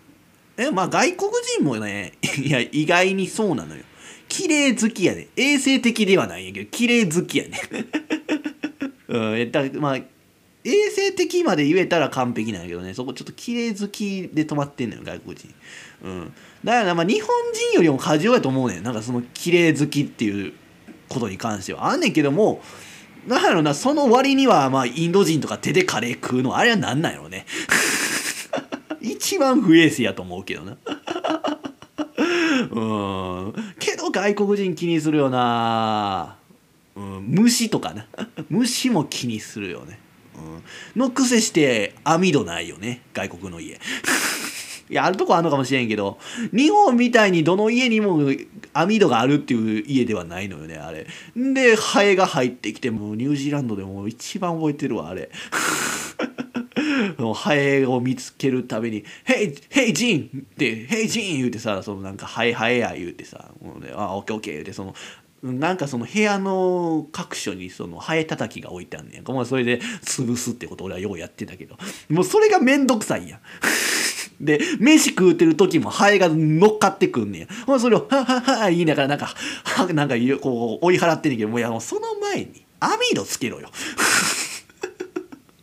[0.58, 3.84] えまあ外国人もねいや意外にそうなのよ
[4.28, 7.60] 綺麗好きやね衛生的ではないんやけど綺麗好きやね
[9.08, 10.00] うんだまあ
[10.66, 12.94] 衛生的まで言えたら完璧なんやけどね。
[12.94, 15.54] そこちょっと綺麗好きで止まってんのよ外国人。
[16.04, 16.34] うん。
[16.64, 18.84] だからまあ日本人よりも過剰やと思うねん。
[18.84, 20.54] なんかその綺麗好きっていう
[21.08, 21.88] ことに関しては。
[21.88, 22.62] あんねんけども
[23.28, 27.46] なんやろなその割にはまあインド人とか手でカレー食うのあれはなんなんやろね。
[29.02, 30.78] 一番不衛生やと思うけどな。
[32.72, 32.80] う
[33.50, 33.54] ん。
[33.80, 36.36] けど外国人気にするよな、
[36.96, 38.06] うん、虫とかな。
[38.50, 40.00] 虫も気にするよね、
[40.96, 43.02] のくせして網戸ないよね。
[43.14, 43.80] 外国の家。
[44.90, 46.18] いやあるとこあるのかもしれんけど
[46.52, 48.32] 日本みたいにどの家にも
[48.74, 51.06] 網戸があるっていう家ではないのよねあれ。
[51.36, 55.30] でハエが入ってきてもニュージーランドでも一番覚えてるわあれ。
[57.36, 64.96] ハエを見つけるたびに「ヘイヘイジン!」って「ヘイジン!」言うてさそのなんか「ハエハエや」言うてさ「もうね、あオッケーオッケー」言うてその
[65.42, 71.78] なんかその部屋の各所にそのハエ叩きが置いてあんねんかもうそれで潰すってこと俺はようやってたけど
[72.10, 73.40] もうそれがめんどくさいやん。
[74.42, 77.48] で、飯食うてる時もハエが乗っかってくんねん。
[77.66, 79.26] ほんそれを、ははは言いながらなんか、
[79.66, 83.70] は、なんかこう追い払ってんねんけど、もうやもうその前に網戸つけろよ。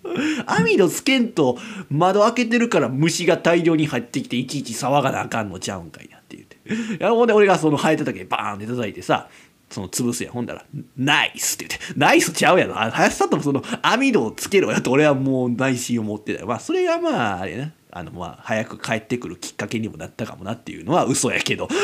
[0.46, 1.58] 網戸つけんと
[1.90, 7.04] 窓開けてるから虫が大量に入ってきていちいち騒がなあかんのちゃうんかいなって言って。
[7.06, 9.28] ほんで俺がその生えた時にバーンって叩いてさ、
[9.70, 10.30] その潰すや。
[10.30, 10.64] ほんだら、
[10.96, 12.74] ナイスって言って、ナイスちゃうやろ。
[12.74, 16.46] 林さんともその網戸をつけろやと俺はもう内心を持ってたよ。
[16.46, 17.72] まあそれがまああれな。
[17.90, 21.68] あのまあ早く帰ってくるきっかけにもなったかもなっていうのは嘘やけど。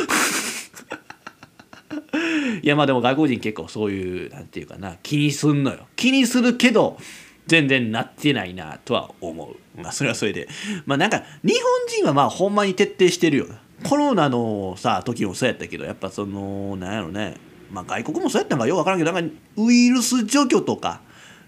[2.63, 5.87] いやまあでも外国人結構そういうなんていうかな気にすんのよ。
[5.97, 6.99] 気にするけど
[7.47, 9.57] 全然なってないなとは思う。
[9.81, 10.49] まあそれはそれで。
[10.87, 13.47] まあなんか日本人はまあほんまに徹底してるよ。
[13.83, 17.37] コロナのさ時もそうやったけどやっぱそのなんやろね。
[17.73, 21.01] まあ外国もそうやったんかよくわからんけどなんかウイルス除去とか。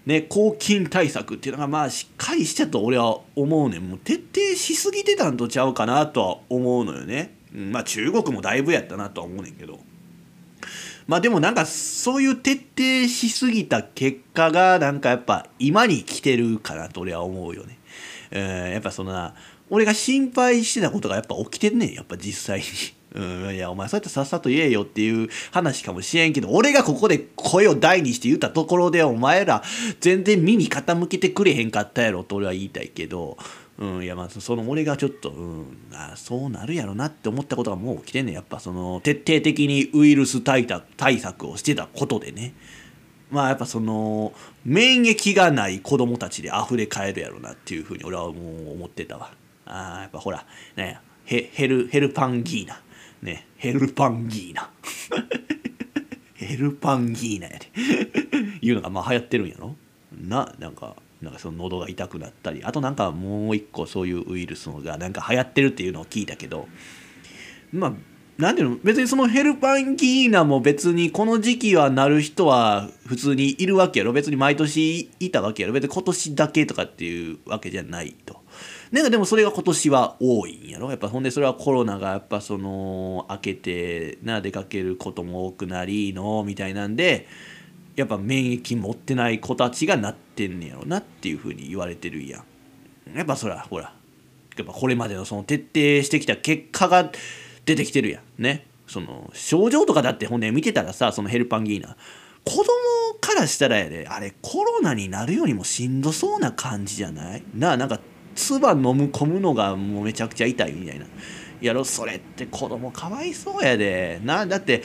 [0.05, 9.79] ね、抗菌対策っていうのがまあしっかりしてたと俺は思うねんもう徹底しすぎてたんとちゃうかなとは思うのよね、うん、まあ中国もだいぶやったなとは思うねんけど
[11.07, 17.77] まあでもなんかそういう徹底しすぎた結果がなんかやっぱ今に来てるかなと俺は思うよね。
[18.31, 19.35] えー、やっぱそのな
[19.69, 22.65] 俺が心配してたことがやっぱ起きてんねんやっぱ実際に。
[23.15, 29.63] うん、いやお前そうやってさっさと言えよっていう話かもしれんけど俺がここで声を大にして言ったところでお前ら
[30.01, 33.37] 全然耳傾けてくれへんかったやろと俺は言いたいけど。
[33.77, 40.65] うん、いやまあその俺がちょっと、うん、あそうなるやろなって思ったことがもう起きてんねやっぱその徹底的にウイルス対
[41.19, 42.53] 策をしてたことでね。
[43.31, 44.31] まあやっぱその
[44.63, 49.33] 免疫がない子供たちで溢れ返るやろなっていうふうに俺はもう思ってたわ。
[49.65, 50.45] あやっぱほら
[50.77, 52.81] ねヘヘルヘルパンギーナ。
[53.25, 54.69] ねヘルパンギーナ。
[56.35, 57.71] ヘルパンギーナやで。
[58.61, 59.75] いうのがまあ流行ってるんやろ。
[60.17, 62.63] ななんかなんかその喉が痛くなったり。
[62.63, 66.67] あとなんかもう一個そういうウイルスのがなんか流行ってるっていうのを聞いたけど。
[67.73, 67.93] まあ
[68.37, 74.13] なんていうの別にそのヘルパンギーナも別にこの時期はなる人は普通にいるわけやろ。
[74.13, 75.73] 別に毎年いたわけやろ。
[75.73, 78.44] 別に今年だけとかっていうわけじゃないと。
[78.95, 80.89] なんかでもそれが今年は多いんやろ？
[80.89, 87.27] やっぱほんでそれはコロナがやっぱその明けてな出かけることも多くなりのみたいなんで
[87.97, 93.17] やっぱ免疫持ってない子たちがなってんねやろなっていうふうに言われてるやん。
[93.17, 93.93] やっぱそらほら
[94.55, 97.11] やっぱこれまでのその徹底してきた結果が
[97.65, 98.41] 出てきてるやん。
[98.41, 98.65] ね？
[98.87, 101.97] その症状とかだってほんで見てたらさそのヘルパンギーナ。
[102.45, 102.63] 子供
[103.19, 107.43] からしたらやであれコロナになるよりもしんどそうな感じじゃない？
[107.53, 107.99] なあなんか
[108.35, 111.05] 唾飲む込むのがもうめちゃくちゃ痛いみたいな。
[111.61, 114.19] やろそれって子供かわいそうやで。
[114.23, 114.83] なだって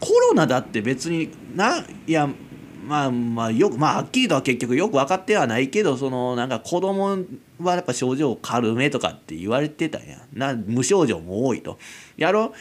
[0.00, 2.28] コロナだって別にないや
[2.86, 7.16] まあまあよくまあはっきりとは結局よく分かってはないけどそのなんか子供
[7.60, 10.08] はやっぱ症状軽めとかって言われてたやん。
[10.08, 11.78] やな無症状も多いと。
[12.16, 12.52] やろ？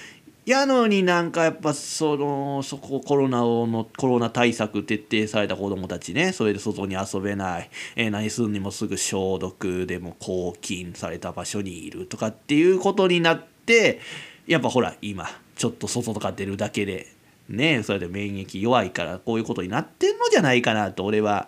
[0.49, 13.99] やのになんかやっぱそのそこコロナのコロナ対策徹底された子供たちねそれで外に遊べない、えー、何するにもすぐ消毒でも抗菌された場所にいるとかっていうことになって
[14.47, 17.07] やっぱほら今ちょっと外とか出るだけで
[17.47, 21.47] ねそれで免疫弱いからこういうことになってんのじゃないかなと俺は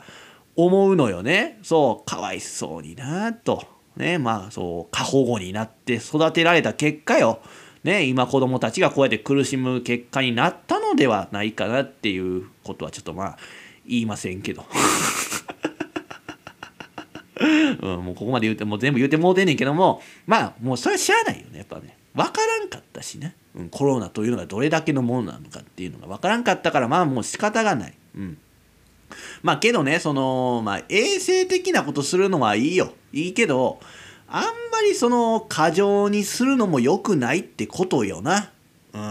[0.55, 1.57] 思うのよね。
[1.63, 3.63] そうかわいそうになと。
[3.95, 7.41] ねまあそう過保護になって育てられた結果よ。
[7.83, 13.37] ね今子供たちがこうやって苦しむ結果になったのではないかなっていうことはちょっとまあ
[13.87, 14.65] 言いませんけど
[17.81, 27.93] うん、もうここまで言うてもう全部言うてもうてんねんけどもまあもうそれはしゃあないよねやっぱね分からんかったしね、うん、コロナというのがどれだけのものなのかっていうのが分からんかったからまあもう仕方がない。
[28.15, 28.37] うん
[29.43, 32.93] まあけどね、その、まあ衛生的なことするのはいいよ。
[33.13, 33.79] いいけど、
[34.31, 38.51] あんまりその過剰にするのも良くないってことよな。
[38.93, 39.01] うん。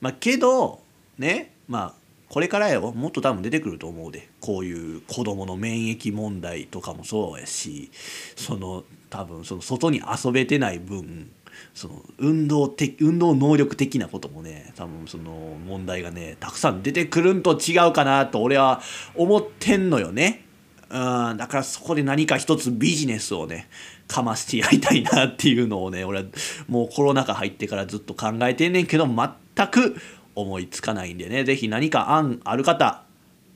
[0.00, 0.80] まあけど、
[1.18, 7.92] ね、まあこれからよもっと多分出てくると思うでこういう子どもの免疫問題とかもそうやし
[8.34, 11.30] その多分その外に遊べてない分
[11.74, 15.30] その運動的運動能力的なこともね多分その
[15.64, 18.82] 問題がねたくさん出てくるんと違うかなと俺は
[19.14, 20.44] 思ってんのよね。
[20.90, 23.68] うんだからそこで何か一つビジネスをね
[24.06, 26.24] かましてやりたいなっていうのをね俺は
[26.68, 29.96] もうコロナ禍入ってからずっと考えてんねんけど全く
[30.34, 33.04] 思いつかないんでね是非何か案ある方、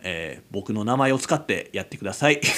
[0.00, 2.40] えー、僕の名前を使ってやってください。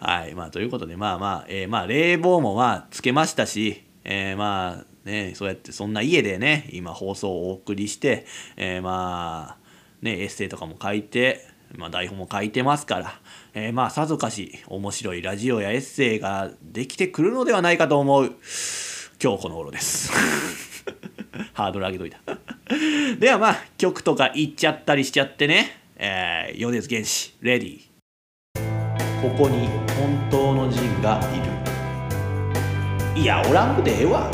[0.00, 8.26] はいまあということでまあまあ、えー、まあ冷房もまあつけましたし、えー、まあねそうやってそんな家でね今放送をお送りして、
[8.56, 9.64] えー、まあ
[10.02, 13.20] ねエッセイとかも書いて、まあ、台本も書いてますから、
[13.54, 18.36] えー、まあさぞかし面白いラジオやエッセイができてくるのではないかと思う
[19.22, 20.12] 今日この頃です。
[21.54, 22.18] ハードル上げといた。
[23.18, 27.80] ではまあ曲とか言っちゃったりしちゃってね、えー、米津玄師レディ
[29.22, 33.20] ここに本当のジンがいる。
[33.22, 34.30] いやおらんくてええわ。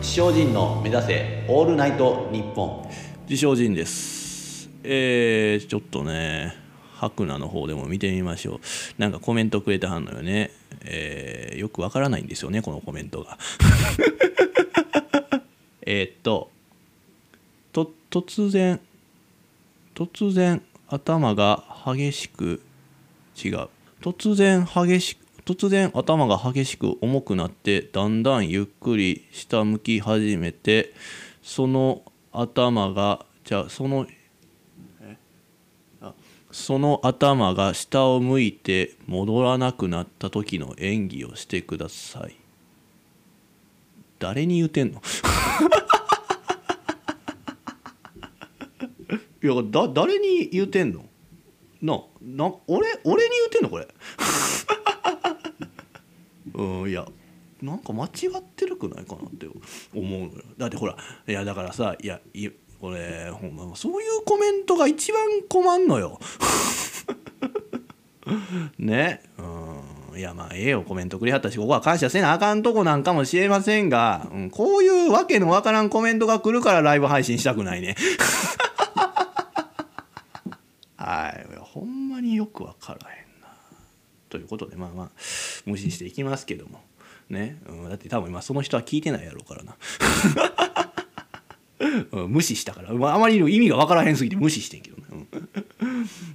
[0.00, 2.90] 自称人の目指せオールナイトニッポン。
[3.28, 4.15] 自称人です。
[4.88, 6.54] えー、ちょっとね
[6.94, 8.60] 白菜の方でも見てみましょう。
[8.98, 10.52] なんかコメントくれてはんのよね。
[10.84, 13.38] えー、よくわからないんですよねこのコメントが。
[15.82, 16.50] え、っと
[17.72, 18.80] と突然
[19.94, 22.62] 突然頭が激しく
[23.44, 23.68] 違う。
[24.00, 30.92] 突然激しく突然頭が激しく重くなってだんだんゆっくり下向き始めて
[31.40, 34.06] その頭がじゃあその
[36.56, 42.36] その頭が下を向いて戻らなくなった時の演技をしてください。
[44.18, 45.02] 誰に言うてんの？
[49.44, 51.04] いやだ誰に言うてんの？
[51.82, 53.68] なな俺俺に言うてんの？
[53.68, 53.86] これ。
[56.54, 57.06] うんいや
[57.60, 59.60] なんか間違ってるくないかなって思
[59.94, 60.32] うのよ。
[60.56, 60.96] だってほら
[61.28, 62.48] いやだからさいやい
[62.80, 66.20] これほんまそういうコメントが一番困んのよ。
[68.78, 69.22] ね。
[69.38, 70.18] うん。
[70.18, 77.96] いやまあええよコメントくれはったしここは感謝せなあかんとこなんかもしれませんが、うん、こういうわけのわからんコメントが来るからライブ配信したくないね。
[80.96, 81.46] はい。
[81.60, 83.48] ほんまによく分からへんな。
[84.30, 85.10] ということでまあまあ
[85.66, 86.80] 無視していきますけども。
[87.28, 89.74] ね、うん、だって多分今その人は聞いてないやろうからな。
[91.78, 95.04] うん、無視したから、まあ、あまり意味が分からへんすぎて無視してんけどね、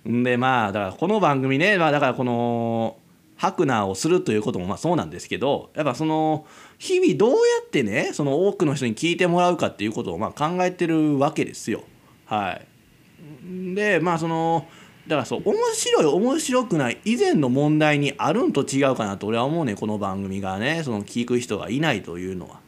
[0.06, 2.98] うん、でまあだからこの番組ね、まあ、だからこの
[3.38, 6.46] ハクナーをするということもまあそうなんですけどやっぱその
[6.78, 11.84] 日々どうやってねその多くの人に聞いてもらうかっていうことをまあ考えてるわけですよ。
[12.26, 14.68] はい、でまあその
[15.08, 22.61] だからそう面白い面白くない以前の問題にあるんと違うかなと俺は思うねこの番組がねその聞く人がいないというのは。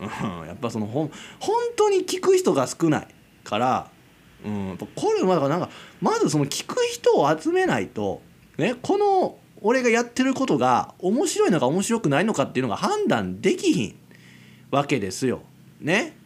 [0.00, 3.08] うんやっぱそのほん本当に聞く人が少ない
[3.44, 3.90] から、
[4.44, 8.20] うん、やっぱこれはなんかまずその聞く人を集めないと、
[8.58, 13.96] ね、この俺がやってることが面白いのか面白くないのかっていうのが判断できひん
[14.70, 15.42] わけですよ。
[15.80, 16.16] ね。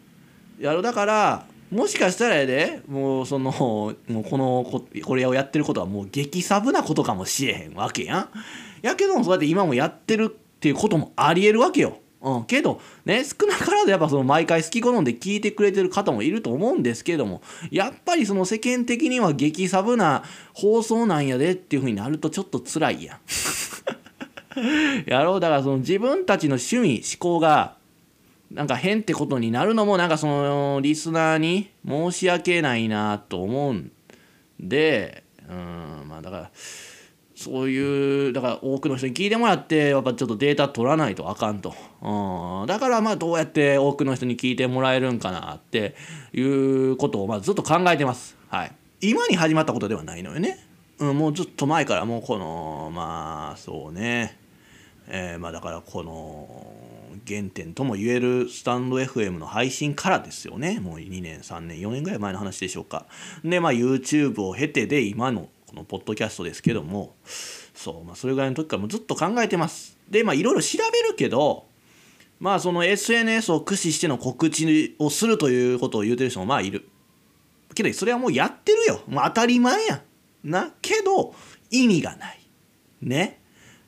[0.58, 8.28] やろだからもしかしたらやでもうそのもうこのこれをやってることはもう激サブなことかもしれへんわけやん。
[8.82, 11.98] やけどもそうやって今もやってるっていうこともありえるわけよ。
[12.22, 23.18] うん、けどね少なからずやっぱその毎回好き好んで聞いてくれてる方もいると思うんですけどもやっぱりその世間的には激サブな放送なんやでっていう風になるとちょっと辛いやん。
[25.06, 25.40] やろう。
[25.40, 27.76] だからその自分たちの趣味思考が
[28.50, 33.92] なんか変ってことになるのもなんかそのリスナーに申し訳ないなと思うん
[34.58, 36.08] でうん。
[36.08, 36.50] まあだから
[37.40, 45.96] そういうだから多くの人に聞いてもらってやっぱちょっとデータ取らないとあかんと、うん、だからまあどうやって多くの人に聞いてもらえるんかなって
[46.34, 48.36] いうことをまあずっと考えてます。
[48.48, 50.58] はい、今に始まったことではないのよね。
[50.98, 54.36] うん、もうずっと前からもうこのまあそうね。
[55.08, 56.74] えー、まあだからこの
[57.26, 60.78] 原点とも言えるスタンド FM の配信からですよね。
[60.78, 63.06] もう2年3年4年ぐらい前の話でしょうか。
[63.42, 69.96] でまあ YouTube を経てで今のこのポッドキャストですけどもそう、まあ、それぐらいの時からもずっと考えてます。
[70.10, 71.66] でまあいろいろ調べるけど
[72.40, 76.88] まあその SNS を駆使しての告知をするということを言うてる人もまあいる。
[77.72, 79.02] けどそれはもうやってるよ。
[79.06, 80.02] もう当たり前や
[80.42, 81.36] なけど
[81.70, 82.40] 意味がない。
[83.00, 83.40] ね。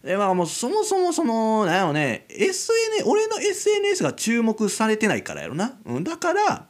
[0.05, 6.69] でまあもうそもそもそのなんやろね SNS 俺の SNS が注目されてないからやろな、うん、だから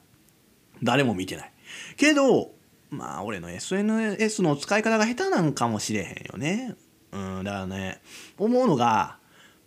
[0.82, 1.52] 誰も見てない。
[1.98, 2.52] けど
[2.92, 6.74] まあ俺の SNS の使い方が下手なんかもしれへんよね
[7.10, 8.02] うんだからね
[8.38, 9.18] 思うのが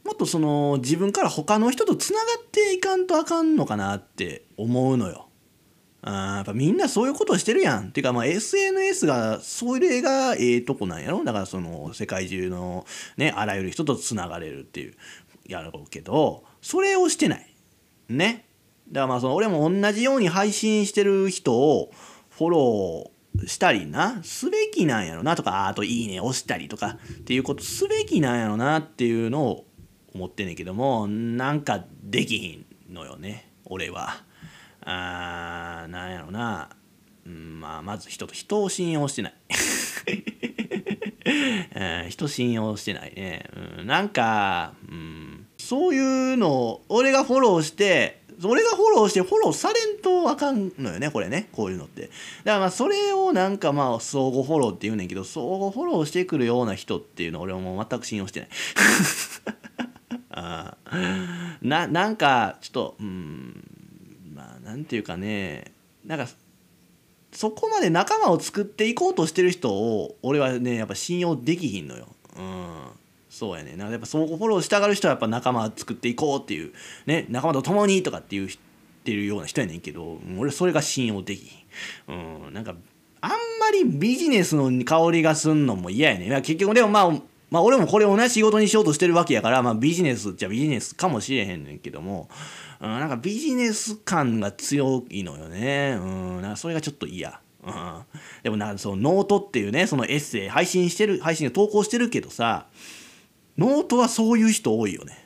[0.03, 5.27] もっとその自分から他の人とつながっていかんとあかんのかなって思うのよ
[6.03, 7.91] あやっぱみんなそういうことしてるやん。
[7.91, 12.85] ていうかまあ SNS がそれがええとこなんやろだからその世界中の
[13.17, 14.93] ねあらゆる人とつながれるっていう
[15.47, 17.55] やろうけどそれをしてない。
[18.07, 18.45] ね。
[18.87, 21.91] だからまあその俺も同じように配信してる人を
[22.29, 23.14] フォロー
[23.47, 24.21] したりな。
[24.23, 26.97] すべきなんやろなとかあといいね押したりとか。
[27.13, 29.65] っていうことすべきなんやろなっていうのを
[30.13, 33.51] 思ってんねんけどもなんかできひんのよね。
[33.65, 34.23] 俺は。
[34.85, 36.69] あーなんやろな、
[37.25, 39.33] うんまあ、まず人と人を信用してない、
[41.73, 52.03] え、 人信用してないね、うん、なんか、うん、そういうのを俺がフォローして俺がフォローしてフォローされんとあかんのよねこれねこういうのって。
[52.03, 52.11] だか
[52.45, 58.49] らまあそれをなんかまあ相互フォローって言うねんけど相互フォローしてくるような人っていうの俺はもう全く信用してない。
[60.37, 60.77] あ
[61.61, 63.65] ななんかちょっとうん
[64.65, 65.71] 何て言うかね
[66.03, 66.27] なんか
[67.31, 72.07] そこまで仲間を作っていこうとしてる人を俺はねやっぱ信用できひんのよ。
[72.37, 72.85] うん。
[73.35, 76.71] そうやねなんかやっぱ相互フォローしたがる人はやっぱ仲間作っていこうっていう
[77.05, 78.57] ね仲間と共にとかっていうっ
[79.03, 81.51] てるような人やねんけど俺それが信用でき。
[82.07, 82.73] うんなんか
[83.19, 86.41] あんまりビジネスの香りがすんのも嫌やねん。
[86.43, 87.09] 結局でもまあ
[87.49, 92.29] まあ俺もこれ同じ仕事にしようとしてるわけやから、まあビジネスじゃビジネスかもしれへんねんけども、
[92.79, 95.97] うん、なんかビジネス感が強いのよね。
[95.99, 97.41] うん、なんかそれがちょっと嫌。
[97.65, 98.01] うん、
[98.43, 102.67] でもなんかそのノートっていうね、そのエッセイ配信してる、配信で投稿してるけどさ、
[103.57, 105.23] ノートはそういう人多いよね。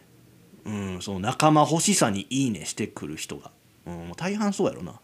[0.65, 3.51] うん、その仲間欲しさにいいねしてくる人が。
[3.85, 4.99] うん、もう大半そうやろな。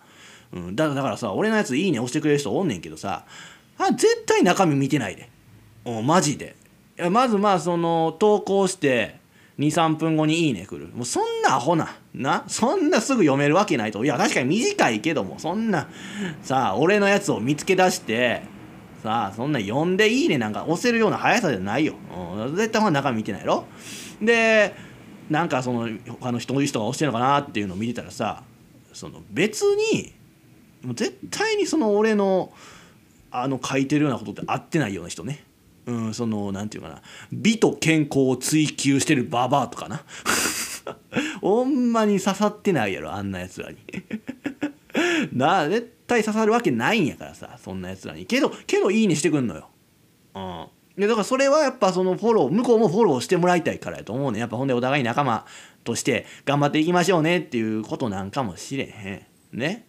[0.53, 3.25] うん、だだからさ、俺のやついいね押してくれる人おんねんけどさ、
[3.77, 5.29] あ絶対中身見てないで。
[5.85, 6.55] う、マジで。
[6.97, 9.17] いやまずまあその投稿して
[9.59, 12.45] 2、3分後に「いいね」来るもうそんなアホなな？
[12.47, 15.89] そんなすぐ読めるわけないといや確かに短いけどもそんな
[16.41, 18.43] さあ俺のやつを見つけ出して
[19.05, 21.93] さあそんな読んで「いいね」なんか押せるような速さじゃないよ、
[22.39, 23.65] うん、絶対ほ中見てないやろ？
[24.19, 24.73] で
[25.29, 28.41] なんかその他の人の人が押してるのかなっていうのを見てたらさ
[28.93, 30.11] その別に
[30.81, 32.51] もう絶対にその俺の
[33.29, 35.43] あの書いてるようなことって合ってないような人ね。
[35.85, 37.01] うん、そのなんていうかな。
[37.31, 40.03] 美と健康を追求してるババアとかな。
[41.41, 43.77] ほんまに刺さってないやろあんなやつらに。
[45.33, 48.25] な絶対刺さるわけないんやからさそんなやつらに。
[48.25, 49.69] けどけどいいねしてくんのよ。
[50.35, 50.65] うん。
[50.97, 55.45] でだからそれはやっぱそのフォロー向こうもフォローしてもらいたいからやと思うねやっぱほんでお互い仲間
[55.83, 59.59] として頑張っていきましょうねっていうことなんかもしれへん。
[59.59, 59.85] ね。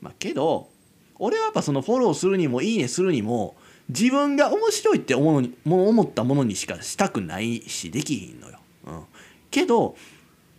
[0.00, 0.68] まあけど
[1.18, 3.54] 俺はやっぱそのフォローするにもいいねするにも
[3.88, 8.58] 自分が面白いって思うにも思ったものにしかしたくないしできひんのよ。
[8.86, 9.02] うん、
[9.50, 9.96] けど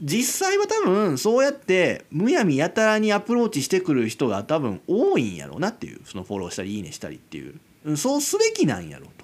[0.04, 7.98] 実際は多分そうやってむやみやたらにアプローチしてくる人が多分多いんやろうなっていうそのフォローしたりいいねしたりっていう。
[7.98, 9.24] そうすべきなんやろうと。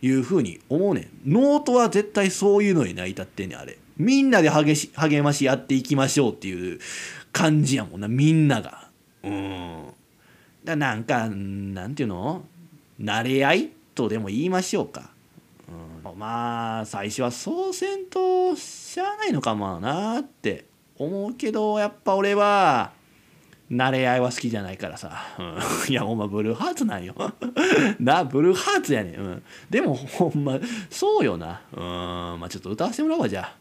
[0.00, 1.32] いうふうに思うねん。
[1.32, 3.78] ノートは絶対そういうのに成り立ってんねんあれ。
[3.96, 6.78] みんなで励し励まし合っていきましょうっていう
[7.32, 8.88] 感じやもんなみんなが。
[9.24, 9.84] うん。
[10.64, 12.44] だなんかなんていうの？
[13.00, 15.10] 慣れ合いとでも言いましょうか、
[16.16, 22.92] まあ最初はそうせんとしゃあないのかもなって思うけどやっぱ俺は
[23.70, 25.58] 慣れ合いは好きじゃないからさ、うん、
[25.92, 27.14] いやほんまブルーハーツなんよ。
[28.00, 30.58] なブルーハーツやねん、うん、でもほんま
[30.90, 31.60] そうよな。
[31.72, 32.40] うん。
[32.40, 33.54] まあちょっと歌わせてもらおうわじゃあ。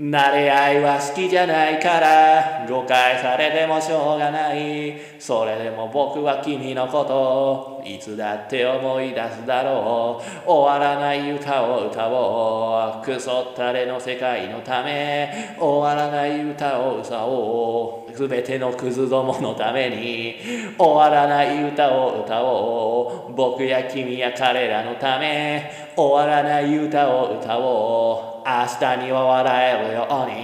[0.00, 4.96] 慣れ合いは好きじゃないから誤解されてもしょうがない。
[5.18, 10.48] それでも僕は君のこといつだって思い出すだろう。
[10.48, 13.04] 終わらない歌を歌おう。
[13.04, 18.16] クソったれの世界のため終わらない歌を歌おう。
[18.16, 20.36] 全てのクズどものために
[20.78, 23.34] 終わらない歌を歌おう。
[23.34, 28.37] 僕や君や彼らのため終わらない歌を歌おう。
[28.48, 30.38] 明日には笑えるように。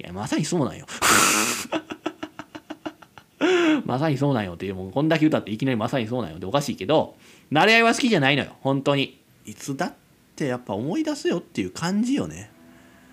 [0.00, 0.84] いやまさにそうなんよ。
[3.86, 4.54] まさにそうなんよ。
[4.54, 6.38] っていうもうこんだけ歌っていきなりまさにそうなんよ。
[6.38, 7.14] っておかしいけど
[7.52, 8.56] 慣れ合いは好きじゃないのよ。
[8.60, 9.20] 本当に。
[9.46, 9.94] いつだっ
[10.34, 12.50] てやっぱ思い出すよっていう感じよね、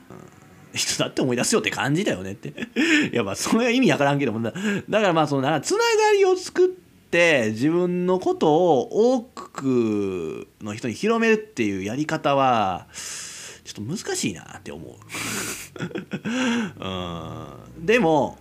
[0.10, 2.50] うん、いつだって思い出すよって感じだよねって。
[3.14, 5.84] いやまあそれは意味わからんけどもだからまあそのつなが
[6.16, 12.88] りを作って自分のことを多くの人に広めるっていうやり方は
[13.64, 14.96] ちょっと難しいなって思う。
[16.80, 17.86] うん。
[17.86, 18.38] でも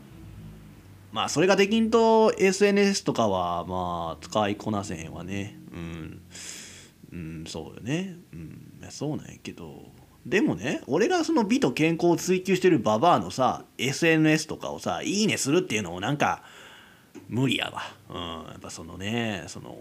[1.12, 5.58] まあそれができんと SNS とかはまあ使いこなせへんわね。
[5.72, 6.20] うん。
[7.12, 8.16] うんそうよね。
[8.32, 8.90] うん。
[8.90, 9.90] そうなんやけど。
[10.26, 16.42] でもね俺がその美と健康を追求してるババアのさ SNS とかをさ「いいね」するっていうのもなんか
[17.28, 18.16] 無理やわうん
[18.50, 19.78] やっぱそのねその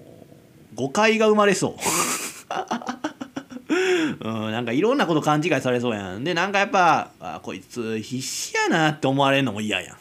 [0.74, 1.76] 誤解が生まれそう
[3.68, 6.24] うん、なんかいろんなこと勘違いされそうやん。
[6.24, 9.98] で、なんかやっぱ、あこいつ必死やなって思われるのも嫌やん。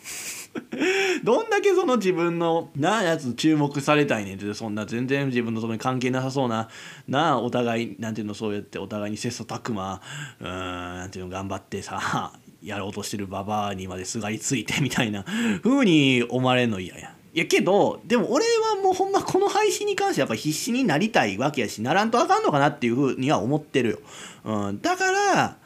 [1.24, 6.68] どんだけその自分のなやつ注目されたいねんってそんな全然自分のとこに関係なさそうな
[7.08, 10.00] なお互いなんていうのそうやってお互いに切磋琢磨
[10.40, 12.32] うんなんていうの頑張ってさ
[12.62, 15.24] やろうとしてるババアにまですがりついてみたいな
[15.62, 23.98] 風に思われるの嫌やんやけどでも俺はもうほんまこの配信に関してやっぱ必死になりたいわけやしならんとあかんのかなっていうふうには思ってるよ、
[24.44, 25.56] うん、だから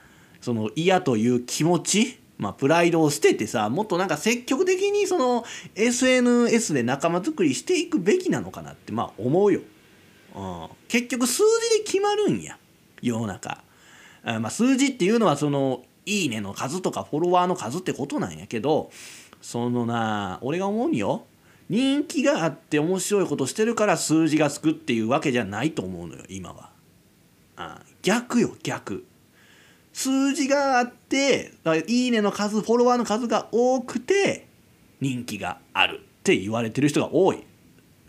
[0.40, 5.44] その嫌という気持ちまあ、プライドを捨ててさもっとなんか積極的にその
[5.74, 9.60] SNS で仲間作りしていくべきなのかなってまあ思うよ、
[10.36, 11.42] うん、結局数
[11.72, 12.56] 字で決まるんや。
[13.02, 13.62] 世の中、
[14.24, 18.90] あまあ、数字っていうのはそのいいねの数とかフォロワーの数ってことなんやけど
[19.40, 21.26] そのな俺が思うによ
[21.68, 26.70] 人気があって面白いことしてるから数字がつくっていうわけじゃないと思うのよ今は。
[27.56, 29.04] あ逆よ逆。
[29.92, 31.52] 数字があって
[31.88, 34.46] いいねの数フォロワーの数が多くて
[35.00, 37.44] 人気があるって言われてる人が多い。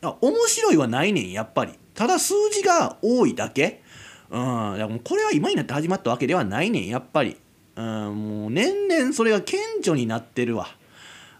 [0.01, 1.73] 面白いはないねんやっぱり。
[1.93, 3.81] ただ数字が多いだけ。
[4.29, 7.35] うんだからこれは今になって始まったわけではないねんやっぱり。
[7.75, 10.67] うんもう年々それが顕著になってるわ。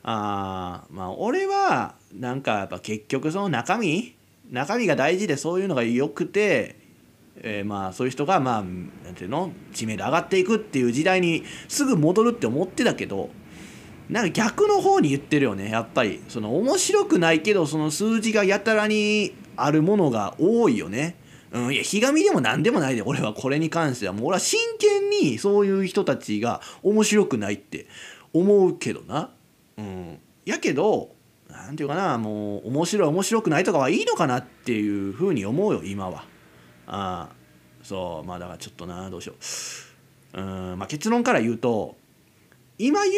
[0.03, 4.15] あまあ俺はなんかやっぱ結局その中身？
[4.49, 6.77] 中身が大事でそういうのが良くて
[7.41, 9.51] えー、まあそういう人がまあなんていうの？
[9.73, 13.29] 知名度上がっていくっていう時代にすぐ戻るって思ってたけど
[14.09, 16.21] なんか逆の方に言ってるよねやっぱり。
[16.27, 21.15] その面白くないけどその数字がやたらにあるものが多いよね。
[21.51, 23.33] うん、いやひがみでも何でもないで俺は。
[23.33, 24.13] これに関しては。
[24.13, 27.87] もう俺は真剣にそういう人たちが面白くないって
[28.33, 29.31] 思うけどな。
[29.77, 31.15] うん、やけど
[31.49, 36.25] 何て言うかなもう面白い面白くないとかはいいのかなっていうふうに思うよ今は。
[36.87, 37.39] ああ
[37.83, 39.33] そうまあだからちょっとなどうしよ
[40.33, 40.43] うう
[40.75, 41.95] んまあ結論から言うと
[42.77, 43.11] 今有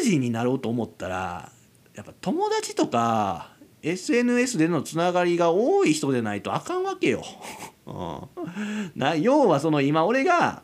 [0.00, 1.50] 名人になろうと思ったら
[1.94, 3.50] やっぱ友達とか
[3.82, 7.24] SNS でのつながりが多い人でないとあかんわけよ。
[7.86, 10.62] うん、な要はその今俺が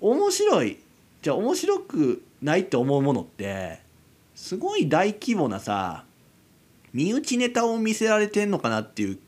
[0.00, 0.78] 面白い
[1.22, 3.78] じゃあ面白くないって思うものって
[4.34, 6.04] すごい大規模なさ
[6.94, 9.18] 身内ネタを見せられてんのかなっていう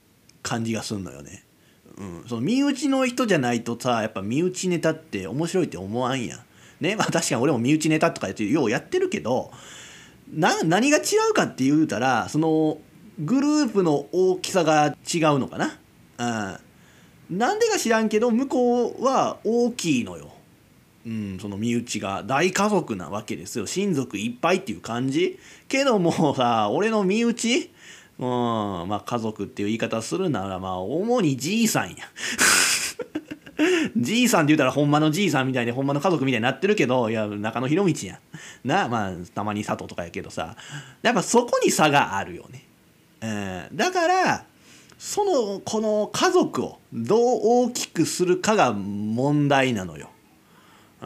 [0.42, 1.44] 感じがすんのよね。
[1.98, 6.40] うん、その身内の人じゃないとさやっぱ身内ネタって面白いって思わんやん。
[6.80, 6.94] ね？
[6.96, 9.50] まあ確かに俺も身内ネタとかやってようやってるけど
[10.32, 12.78] な何が違うかって言うたらその
[13.18, 16.58] グループの大きさが違うのかな。
[17.30, 20.35] うん、なんでか知らんけど向こうは大きいのよ。
[21.06, 25.38] うん、その身内が大家族なわけですよ親族いっぱいっていう感じ
[25.68, 27.70] けどもさ 俺の身内？
[28.18, 28.24] うん、
[28.88, 31.96] まあ家族っていう言い方するならまあ主にじいさんや。
[33.96, 38.18] じいさんって言うたらほんまのじいさんみたいでほんまの家族みたいになってるけどいや中野博道やん。
[38.68, 40.56] なまあたまに佐藤とかやけどさ
[41.02, 42.64] やっぱそこに差があるよね。
[43.22, 44.44] うん、だから
[44.98, 47.20] そのこの家族をどう
[47.66, 50.10] 大きくするかが問題なのよ。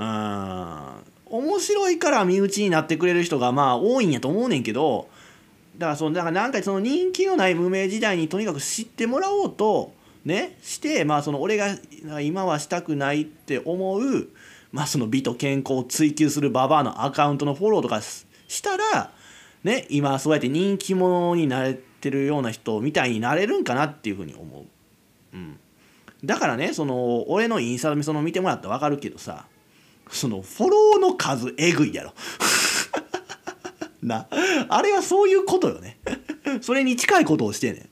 [0.00, 5.08] うん面白いから身内になってくれる人がまあ多いんやと思うねんけど
[5.78, 9.92] だからそのだからなんかその人気のない無名時代にとにかく知ってもらおうと
[10.24, 11.76] ねしてまあその俺が
[12.20, 14.28] 今はしたくないって思う
[14.72, 18.24] まあその美と健康を追求するババアのアカウントのフォローとかし
[18.62, 19.12] たら
[19.62, 24.64] ね今そうやって人気者になれてるような人みたいになれるんかなっていうふうに思う。
[25.32, 25.60] うん、
[26.24, 29.46] だからねその俺のインスタその見てもらったら分かるけどさ
[30.10, 32.12] そのフォローの数えぐいやろ。
[34.02, 34.26] な。
[34.68, 35.98] あれはそういうことよね。
[36.60, 37.86] それに近いことをしてね。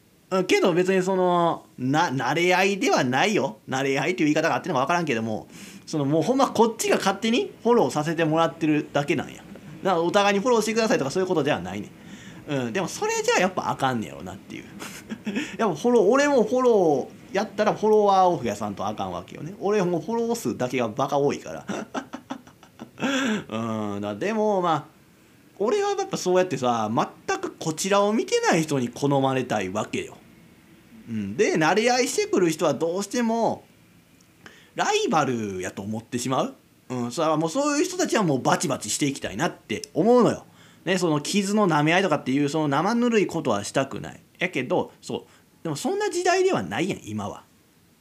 [0.47, 3.59] けど別にそのな慣れ合いではないよ。
[3.69, 5.49] 慣れ合いっていう言い方があってるのか分からんけども
[5.87, 9.37] そのもうほんまこっちが勝手にフォローさせてもらってるだけなんや。
[9.83, 11.89] だからお互いにフォローしてくださいとかそういうことではないね。
[12.49, 14.65] うん、でもそれじゃやっぱあかんねやろなっていう。
[15.57, 19.55] やっぱフォロー俺もフォローやったらフォロワーを増やさんとあかんわけよね。
[19.61, 21.67] 俺もフォロー数だけがバカ多いから。
[23.49, 24.85] うんだでもまあ
[25.59, 30.17] 俺はやっぱそうやってさ全くこちらを見てない人に好まれたいわけよ。
[31.09, 33.65] うん、で慣れ合いしてくる人はどうしても
[34.75, 36.55] ライバルやと思ってしまう。
[36.91, 40.45] うん、それはもうそういう人たちはもうバチバチしていきたいなって思うのよ。
[40.85, 44.21] ね、その傷の舐め合いとかっていうその生ぬるいことはしたくない。
[44.39, 47.45] やけどそうでもそんな時代ではないやん今は。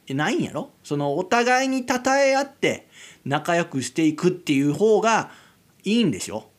[0.08, 0.70] ないんやろ？
[0.82, 2.88] そのお互いに称え合って
[3.28, 5.30] 仲良くしていくっていう方が
[5.84, 6.50] いいんでしょ？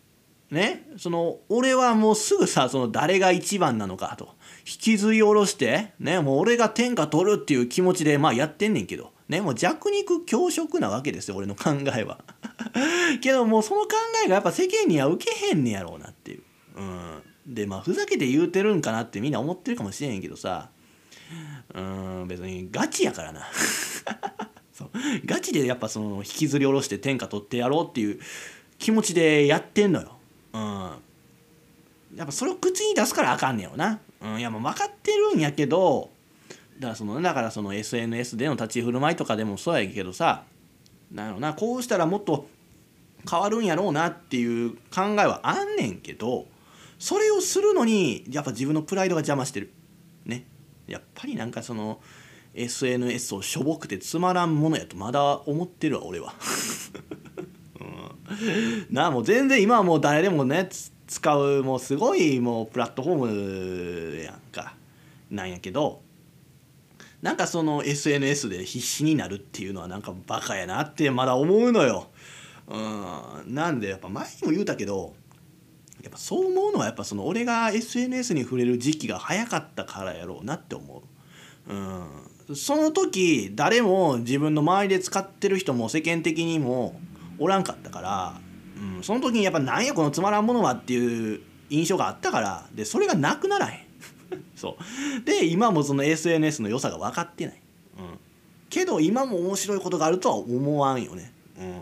[0.52, 0.88] ね？
[0.98, 4.36] その俺はもうすぐさその誰が一番なのかと。
[4.60, 6.20] 引きずり下ろしてね？
[6.20, 9.12] もう俺が天下取るっていう気持ちでまあやってんねんけど。
[9.28, 9.42] ね？
[9.42, 12.20] もう弱肉強食なわけですよ俺の考えは。
[13.22, 13.90] けどもうその考
[14.26, 16.44] えがやっぱ世間には受けへんねやろうなっていう。
[16.78, 17.54] うん。
[17.54, 20.70] でまあふざけて言うてるんかなってみんな思ってるかもしれへんけどさ。
[21.76, 23.42] うん別にガチやからな。
[25.26, 28.20] ガチでやっぱその引きずり下ろして天下取ってやろうっていう
[28.78, 30.18] 気持ちでやってんのよ。
[30.54, 30.62] うん、
[32.16, 34.00] やっぱそれを口に出すからあかんねやろな。
[34.22, 36.10] うん、いやもう分かってるんやけど
[36.80, 40.44] だからそのだからその SNS での立ち振る舞いとかでもそうやけどさ
[41.12, 42.48] なのなこうしたらもっと
[43.30, 46.48] 変わるんやろうなっていう考えはあんねんけど
[47.00, 49.72] それをするのにやっぱ自分のプライドが邪魔してる。
[50.26, 50.46] ね。
[50.86, 52.02] やっぱりなんかその
[52.54, 56.34] SNS をしょぼくてつまらんものやとまだ思ってるわ俺は、
[57.80, 60.70] うん、なあもう全然今はもう誰でもね
[61.08, 64.74] 使うもうすごいもうプラットフォームやんか。
[65.30, 66.02] なんやけど
[67.22, 72.08] なんかその SNS で必死になるっていうのはなんかバカやなってまだ思うのよ。
[72.68, 75.16] うん、なんでやっぱ前にも言うたけど
[76.04, 81.04] やっぱそう思うのはやっぱその俺が SNS に触れる時期が早かったからやろうなって思
[81.68, 81.74] う。
[81.74, 82.06] うん、
[82.56, 87.00] その時誰も自分の周りで使ってる人も世間的にも
[87.38, 88.42] おらんかったから、
[88.98, 93.86] うん、その時にやっぱなんやこのつまらんものはっていう印象があったからでそれがなくならへん。
[94.56, 97.62] そうで今もその SNS の良さが分かってない。
[97.98, 98.20] うん、
[98.70, 101.32] けど今も面白いことがあるとは思わんよね。
[101.60, 101.82] うん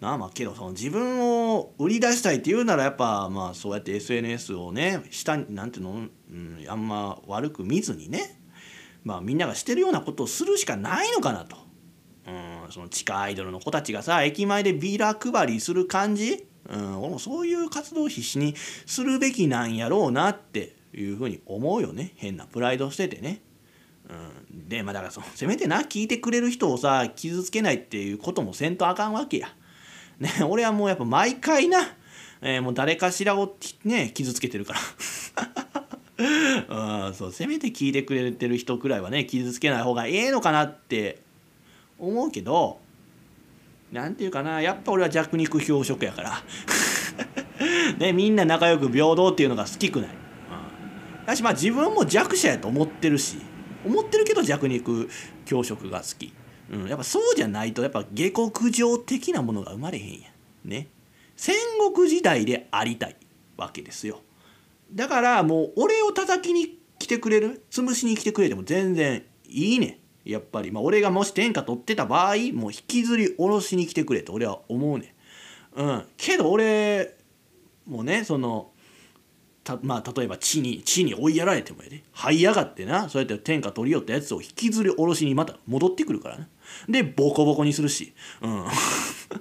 [0.00, 8.38] なあまあけどその自分を売り出したいって言うならやっぱまあそうやって SNS をね下になんていうの、うん、あんま悪く見ずにね
[9.08, 11.56] まあみんながしてるようなことをするしかないのかなと。
[12.26, 12.30] う
[12.68, 18.54] ん、その地下アイドルの子たちがさ駅前でビーラ配りする感じ、うん、俺もそういう活動を必死に
[18.84, 23.40] するべきなんやろうなっていうふうに思うよね変なプライドしててね。
[24.10, 29.48] うん、でまあだからそのせめてな聞いてくれる人をさ傷つけないっていうこともせんとあかんわけや。
[30.18, 31.78] ね、俺はもうやっぱ毎回な、
[32.42, 34.80] えー、もう誰かしらをね、傷つけてるから。
[36.68, 41.20] うん、そう、せめて聞いてくれてる人くらいはね、傷つけない方がええのかなって
[41.98, 42.80] 思うけど、
[43.92, 46.42] なんていうかな、やっぱ俺は弱肉強食やから。
[47.98, 50.10] ね、みんな仲良く平等っていうのが好きくない。
[50.10, 53.38] うん、だし、まあ自分も弱者やと思ってるし、
[53.86, 55.08] 思ってるけど弱肉
[55.44, 56.32] 強食が好き。
[56.70, 60.28] うん、やっぱそうじゃないとやっぱ下克上的なものが生まれへんや
[60.64, 60.88] ね。
[61.36, 61.54] 戦
[61.94, 63.16] 国時代でありたい
[63.56, 64.20] わけですよ。
[64.92, 67.62] だからもう俺を叩きに来てくれる？
[67.70, 70.00] 潰しに来てくれても全然いいね。
[70.24, 74.32] やっぱり、まあ、俺がもし天下取ってた場合もう引きずり下ろしに来てくれと。
[74.32, 75.14] 俺は思うね。
[75.74, 76.04] うん。
[76.16, 77.16] けど俺
[77.86, 78.72] もうねその
[79.64, 82.02] たまあ例えば地に地に追いやられてもやで。
[82.14, 86.48] 這い上がってなそうやって天下取り寄ったやつを引きずり下ろしにまた戻ってくるからな。
[86.88, 88.12] でボコボコにするし。
[88.42, 88.64] うん。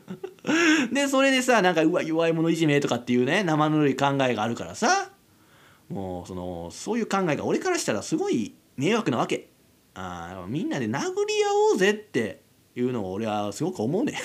[0.94, 5.12] でそれでさなんかうわ弱い者いじめとかっていうね生ぬるい考えがあるからさ。
[5.90, 9.50] もうそのそういう考えが俺からしたらすごい迷惑なわけ。
[9.94, 12.42] あみんなで殴り合おうぜって
[12.76, 14.20] いうのを俺はすごく思うね。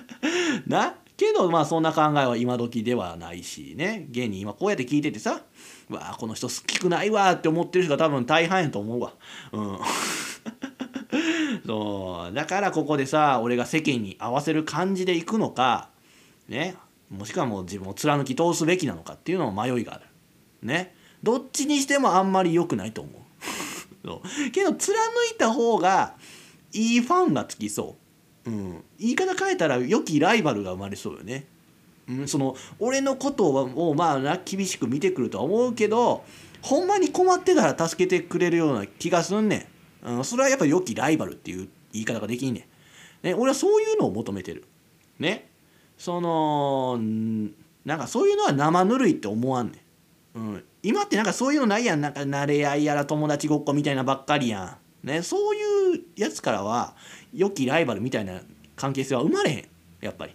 [0.66, 4.06] なけどまあそんな考えは今時ではないしね。
[4.10, 5.42] 現に今こうやって聞いててさ
[5.88, 9.14] わあこの人好きくないわって思ってる人が多分大半やと思うわ。
[9.52, 9.78] うん。
[11.66, 12.34] そう。
[12.34, 15.88] だからここでさ俺が世間に合わせる感じでいくのか
[16.48, 16.76] ね。
[17.10, 20.04] もしくはもう自分を貫き通すべきなのかっていうのも迷いがある。
[20.62, 23.10] ねどっちにしてもあんまり良くないと思
[24.04, 24.94] う けど貫
[25.32, 26.14] いた方が
[26.72, 27.96] いいファンがつきそ
[28.46, 31.46] う、うん、言い方変えたら良きライバルが生まれそうよね
[32.08, 36.24] うん、その俺のことをまあ厳しく見てくるとは思うけど
[36.62, 39.66] ほんまに困ってたら助けてくれるような気がすんねん
[40.06, 42.68] うん、それはやっぱ良きライバルっていう言い方ができんね
[43.22, 43.26] ん。
[43.26, 44.64] ね、俺はそういうのを求めてる。
[45.18, 45.48] ね。
[45.98, 46.98] その、
[47.84, 49.80] なんかそういうのは生ぬるいって思わんねん。
[50.36, 52.00] うん、今ってなんかそういうのないやん。
[52.02, 56.94] なんか慣れ合いやら友達ごっこみたいなばっかりやん、ね、そういうやつからは
[57.32, 58.40] 良きライバルみたいな
[58.76, 59.68] 関係性は生まれへん。
[60.02, 60.34] やっぱり。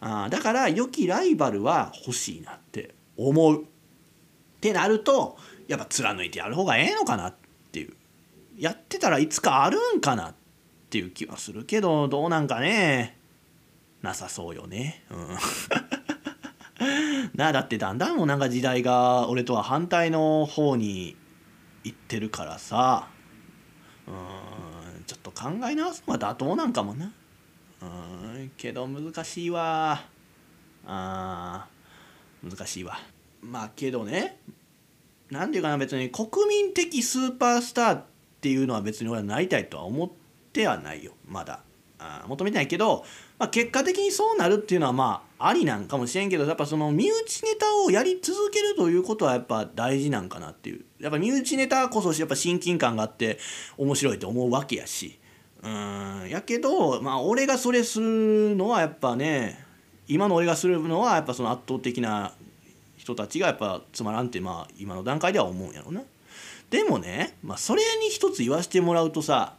[0.00, 3.62] あだから良きライバルは欲しいなって思う。
[3.62, 3.66] っ
[4.60, 5.36] てなると
[5.66, 7.34] やっぱ貫いてやる方がええのかなっ
[7.72, 7.94] ていう。
[8.56, 10.34] やってたらいつかあるんかなっ
[10.90, 13.16] ていう気はするけどどうなんかね。
[14.02, 15.02] なさそうよね。
[15.10, 15.18] うん。
[17.34, 21.16] なあだってだんだんもうなんか時代が俺とは反対の方に
[21.84, 23.08] 行ってるからさ。
[24.06, 27.12] うんちょっと考え直すのは妥当なんかもな。
[27.82, 30.04] うんけど難しいわ。
[30.86, 31.66] あ
[32.42, 32.98] 難しいわ。
[33.42, 34.40] まあけどね
[35.30, 38.04] なんていうかな別に国民的スーパースターっ
[38.40, 40.10] ていうのは別に俺はなりたいとは思っ
[40.52, 41.12] てはないよ。
[41.26, 41.62] まだ。
[41.98, 43.04] あ求めてないけど、
[43.40, 50.84] まあ、結果的にそうなるっていうのはまあありなんかもしれんけどやっぱその身内ネタをやり続けるということはやっぱ大事なんかなっていう。
[51.00, 53.38] やっぱ身内ネタこそやっぱ親近感があって
[53.78, 55.18] 面白いと思うわけやし。
[55.62, 56.28] うん。
[56.28, 59.64] やけどまあ俺がそれするのはやっぱね
[60.06, 62.34] 今の俺がするのはやっぱその圧倒的な
[62.98, 66.02] 人たちがやっぱつまらんってまあ今の段階では思うんやろな。
[66.68, 69.54] でもね、まあ、それに一つ言わせてもらうとさ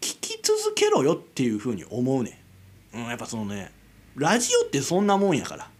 [0.00, 2.34] 聞き続けろよっていうふうに思うねん、
[2.96, 3.72] うん、やっぱそのね
[4.16, 5.70] ラジオってそんなもんやから。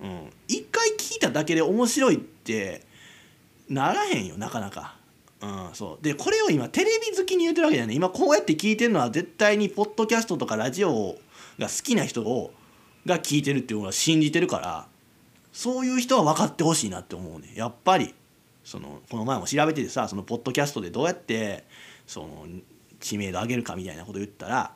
[0.00, 2.82] うん一回聞いただけで面白いって
[3.68, 4.96] ならへんよなかなか。
[5.40, 6.04] うんそう。
[6.04, 7.94] でこれを今テレビ好きに言うてるわけだよね。
[7.94, 11.16] 今こうやって聞いてるのは絶対にポッドキャストとかラジオ
[11.58, 12.52] が好きな人を
[13.06, 14.88] が聞いてるっていうのは信じてるから
[15.52, 17.52] そういう人は分かってほしいなって思うね。
[17.54, 18.14] やっぱり。
[18.64, 21.64] そのこの前も調べててさそのポッドキャストでどうやって
[22.04, 22.46] その
[22.98, 24.72] 知名度上げるかみたいなこと言ったら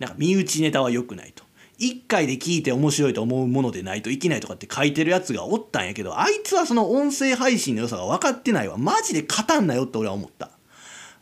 [0.00, 1.44] なんか身内ネタは良くないと。
[1.78, 8.76] 1回で聞いて面白いと思うものでないといけないとかって書いてるやつがおったんやけどあいつはその音声配信の良さが分かってないわ。
[8.76, 10.50] マジで勝たんなよって俺は思った。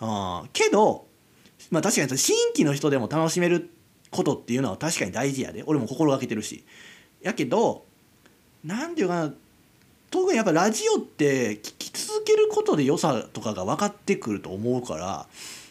[0.01, 1.07] あけど
[1.71, 3.71] まあ確かに新規の人でも楽しめる
[4.11, 5.63] ことっていうのは確かに大事やで。
[5.67, 6.65] 俺も心がけてるし。
[7.21, 7.85] やけど
[8.65, 9.35] 何て言うかな
[10.11, 15.27] 特にやっぱラジオって聞き続けることで良さとかが分かってくると思うから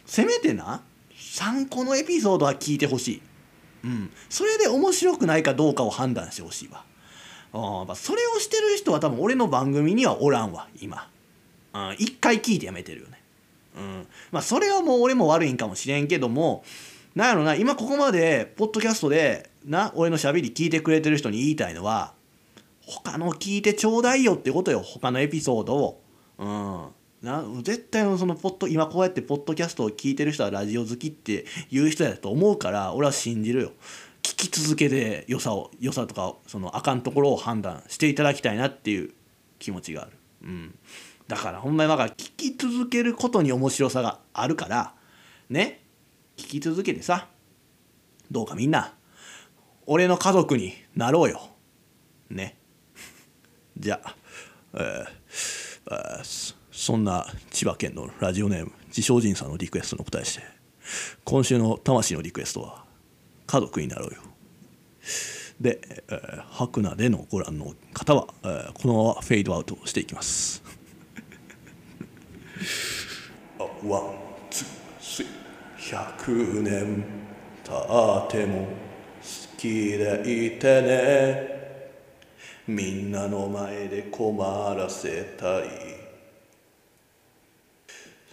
[0.06, 0.82] せめてな
[1.18, 3.22] 3個のエピソードは聞いてほしい、
[3.84, 6.84] うん、それで面白くないかどうかを判断してほしいわ。
[7.54, 11.10] あそれをしてる人は多分俺の番組にはおらんわ今。
[11.74, 13.22] うん一回聞いてやめてるよね。
[13.78, 14.08] うん。
[14.32, 16.64] まあそれはもう俺も悪いんかもしれんけども
[17.16, 22.14] なんやろな今ここまでポッドキャストでな俺のしゃべり聞いてくれてる人に言いたいのは
[22.86, 26.02] 他の聞いてちょうだいよってことよ他のエピソードを。
[26.38, 26.86] うん。
[27.22, 33.72] な絶対そのポッド今こうやってポッドキャストを聞いてる人はラジオ好きって言う人やと思うから俺は信じるよ。
[34.22, 39.14] 聞き続けて良さを良さとかそのあかんところを判断していただきたいなっていう
[39.58, 40.12] 気持ちがある、
[40.44, 40.78] うん、
[41.28, 44.94] だからほんまにだから聞き続けることに面白さがあるから
[45.50, 45.82] ね。
[46.36, 47.28] 聞き続けてさ
[48.30, 48.94] どうかみんな
[49.88, 51.50] 俺の家族になろうよ。
[52.30, 52.58] ね。
[53.80, 54.16] じゃあ、
[54.74, 55.08] えー、
[55.90, 60.44] えー、そんな千葉県のラジオネーム自称人さんのリクエストの答えして
[61.24, 62.86] 今週の魂のリクエストは
[63.48, 64.22] 家族になろうよ。
[65.60, 70.62] で、えー、白菜でのご覧の方は、えー、このままフェードアウトしていきます。
[73.84, 74.14] one
[74.52, 77.06] two three 100年
[77.64, 78.68] 経っても好
[79.58, 81.58] きでいてね。
[82.68, 85.97] みんなの前で困らせたい。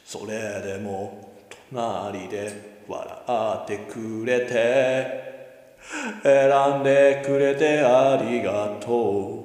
[0.04, 1.32] それでも
[1.72, 3.08] 隣で笑
[3.62, 5.24] ってくれて
[6.22, 9.44] 選んでくれてありがとう。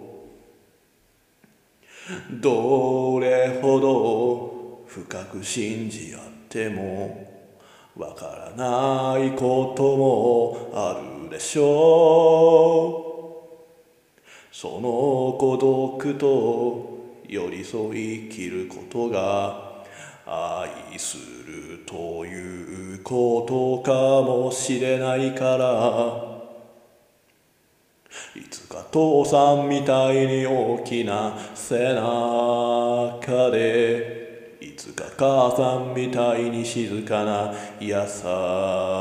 [2.32, 7.30] どれほど深く信じ合っても
[7.96, 14.56] わからないこともあるでしょう。
[14.56, 19.69] その孤独と寄り添い生きることが
[20.32, 26.40] 愛するということかもしれないから。
[28.36, 34.58] いつか父さんみたいに大きな背中で。
[34.62, 37.96] いつか母さんみたいに静かな優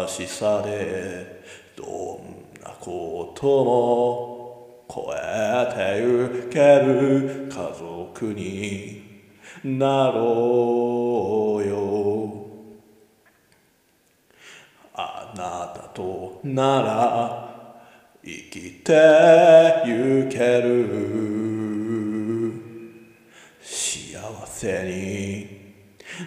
[0.09, 1.43] しさで。
[1.77, 8.98] どんなことも超えてゆける家族に。
[9.65, 12.47] なろうよ。
[14.95, 17.49] あなたとなら
[18.25, 18.93] 生きて
[19.87, 21.99] ゆける。
[23.61, 24.85] 幸せ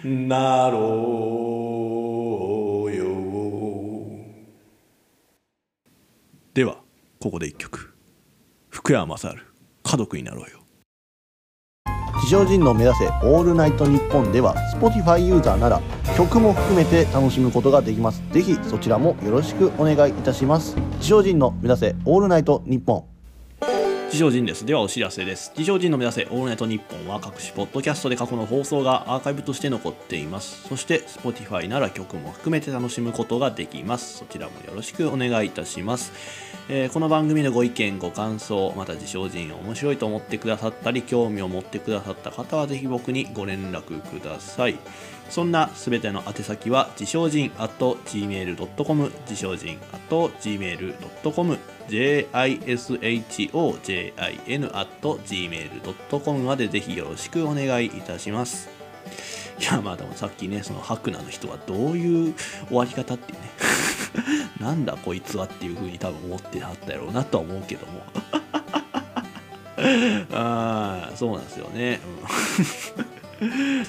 [0.02, 0.78] になろ
[2.88, 3.04] うよ。
[6.54, 6.82] では
[7.20, 7.94] ここで一曲。
[8.68, 9.36] 福山雅治
[9.82, 10.61] 家族になろうよ。
[12.22, 15.82] 地上人の目指せオールナイトニッポンでは Spotify ユーザーなら
[16.16, 18.22] 曲も含めて楽しむことができます。
[18.30, 20.76] ぜひそちらもよろしくお願いいたします。
[21.00, 23.11] 地上人の目指せオールナイトニッポン。
[24.12, 24.66] 地上人です。
[24.66, 25.52] ではお知らせです。
[25.54, 30.68] 地上人の目指せオールナイトニッポンは各種ポッドキャストで過去の放送がアーカイブとして残っています。
[30.68, 34.18] そして Spotify なら曲も含めて楽しむことができます。
[34.18, 36.12] そちらもよろしくお願いいたします。
[36.68, 44.76] えーこの番組のご意見、ご感想、また自称人面白いと思ってくださったり、興味を持ってくださった方はぜひ僕にご連絡ください。
[45.32, 49.98] そんなすべての宛先は自称人 at gmail.com 自称人 at
[50.42, 51.58] gmail.com
[51.88, 58.68] jishojin at gmail.com までぜひよろしくお願いいたします。
[59.58, 62.34] いやまあでもさっきねそのハクナの人はどういう
[62.68, 63.50] 終わり方っていうね。
[64.60, 68.02] なんだこいつはっていう風に多分思ってはったやろうなとは思うけども。
[70.30, 72.00] ああそうなんですよね、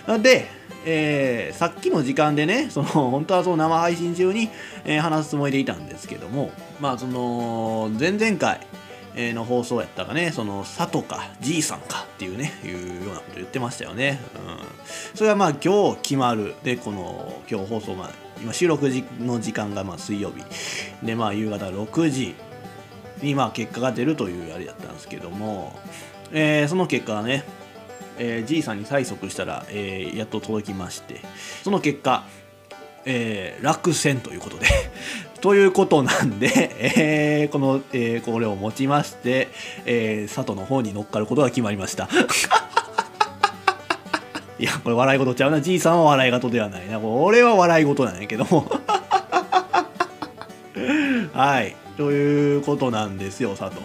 [0.07, 4.49] うん、 で、えーさっきの時間でねその 本当はその生配信中に、
[4.85, 8.59] えー話すつもりでいたんですけどもまあその前々回
[9.15, 14.19] えーの放送やったかね、その、佐藤か、じいさんかっていうね、いうようなこと言ってましたよね。
[14.35, 15.15] うん。
[15.15, 16.55] それはまあ今日決まる。
[16.63, 18.09] で、この、今日放送が、
[18.41, 20.43] 今収録時の時間がまあ水曜日。
[21.05, 22.33] で、まあ夕方6時
[23.21, 25.79] にまあ結果が出るというあれだったんですけども、
[26.31, 27.43] えーその結果はね、
[28.17, 31.21] えー、じいさんに催促したら、えーやっと届きまして、
[31.63, 32.23] その結果、
[33.05, 34.67] えー落選ということで
[35.41, 36.47] ということなんで、
[36.79, 39.49] えーこの、えーこれをもちまして、
[39.85, 42.07] えー佐藤の方に乗っかることが決まりました。
[44.59, 45.59] いや、これ笑い事ちゃうな。
[45.61, 46.99] じいさんは笑い事ではないな。
[46.99, 48.71] これ俺は笑い事なんやけども。
[51.33, 51.75] はい。
[51.97, 53.81] ということなんですよ、佐藤。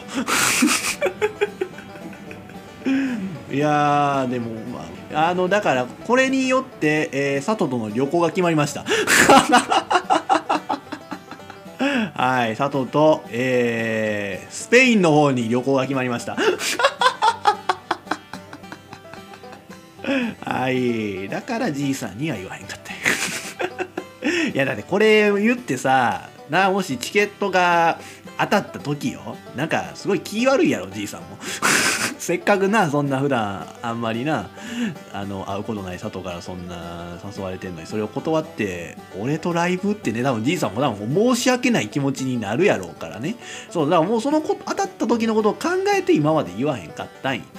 [3.51, 4.85] いやー、でも、ま
[5.15, 8.85] あ、あの、だから、これによって、えー佐藤との旅行が決まりました。
[12.15, 16.37] はい、佐藤と、えースペインの方に旅行が決まりました。
[20.45, 22.93] はい、だからじいさんには言わへんかった。
[24.53, 27.99] いや、だってこれ言ってさ、な、もしチケットが
[28.39, 31.39] 当たった時よ、なんかすごい気悪いやろ、じいさんも。
[32.19, 34.51] せっかくな、そんな普段あんまりな、
[35.13, 43.37] あの、会うことない佐藤からそんな誘われてんのに、それを断って、俺とライブってね、多分じいさんも多分申し訳ない気持ちになるやろうからね。
[43.71, 47.45] そう、だからもうそのこ、当たった時のことを考えて今まで言わへんかったんよ。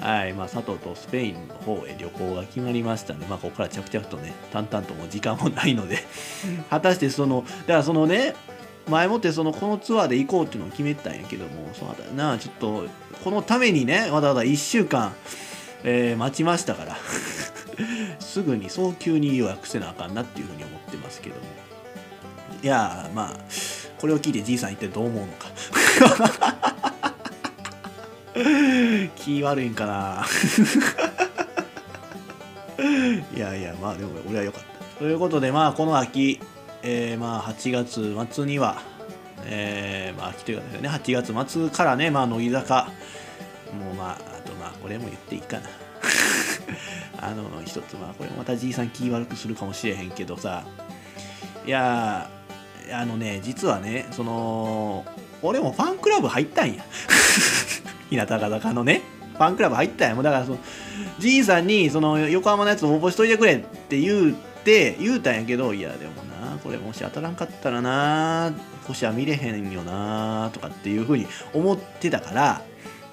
[0.00, 5.98] はい、まあ、佐藤とスペインの方へ旅行が決まりましたので、まあ、ここから着々とね、淡々ともう時間もないので、
[6.70, 8.34] 果たしてその、だからそのね、
[8.88, 12.86] 前もってそのこのツアーで行こうっていうのを決めてたんやけども、そうだな、ちょっと、
[13.22, 15.14] このためにね、わざわざ1週間、
[15.84, 16.96] えー待ちましたから、
[18.20, 21.42] すぐに早急に予約せなあかんなっていうふうに思ってますけども。
[22.62, 23.40] いや、まあ、
[23.98, 25.48] これを聞いてじいさん一体どう思うのか。
[29.16, 30.26] 気悪いんかな
[33.34, 36.40] いやいやまあでも俺は良かったということでまあこの秋、
[36.86, 38.82] えーまあ8月末には
[39.46, 42.90] えーまあ秋というかですね8月末からねまあ乃木坂。
[43.74, 45.68] もうまああとまあこれも言っていいかな。
[47.20, 50.64] あの一つまあこれまたじいさん気悪くするかもしれへんけどさ。
[51.66, 52.28] いや
[52.92, 55.06] あのね実はねその
[55.40, 56.84] 俺もファンクラブ入ったんや。
[58.10, 59.00] 日向坂のね。
[59.32, 60.14] ファンクラブ入ったんや。
[60.14, 60.58] もうだからその
[61.18, 63.58] じいさんにその横浜のやつ応募しといてくれっ
[63.88, 68.52] て言うて言うたんやけどいやでもなこれもし当たらんかったらな
[68.86, 72.62] 星は見れへんよなとかっていうふうに思ってたから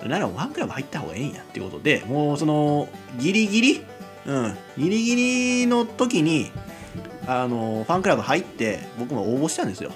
[0.08, 3.86] ならファンクラブ入った方がええんやっていうことでもうそのギリギリ
[4.26, 5.16] うんギリギ
[5.64, 6.52] リの時に
[7.28, 9.92] あのファンクラブ入って僕も応募したんですよ。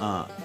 [0.00, 0.44] ああ。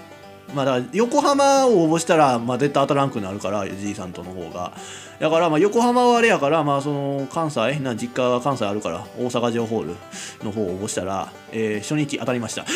[0.54, 4.72] まあだから横浜を応募したら、まあ、絶対当たらんくなるからじいさんとの方が。
[5.20, 9.94] だからまあ横浜はあれやからまあその関西な実家は関西あるから大阪城ホール
[10.42, 12.64] の方を応募したら、えー初日当たりました。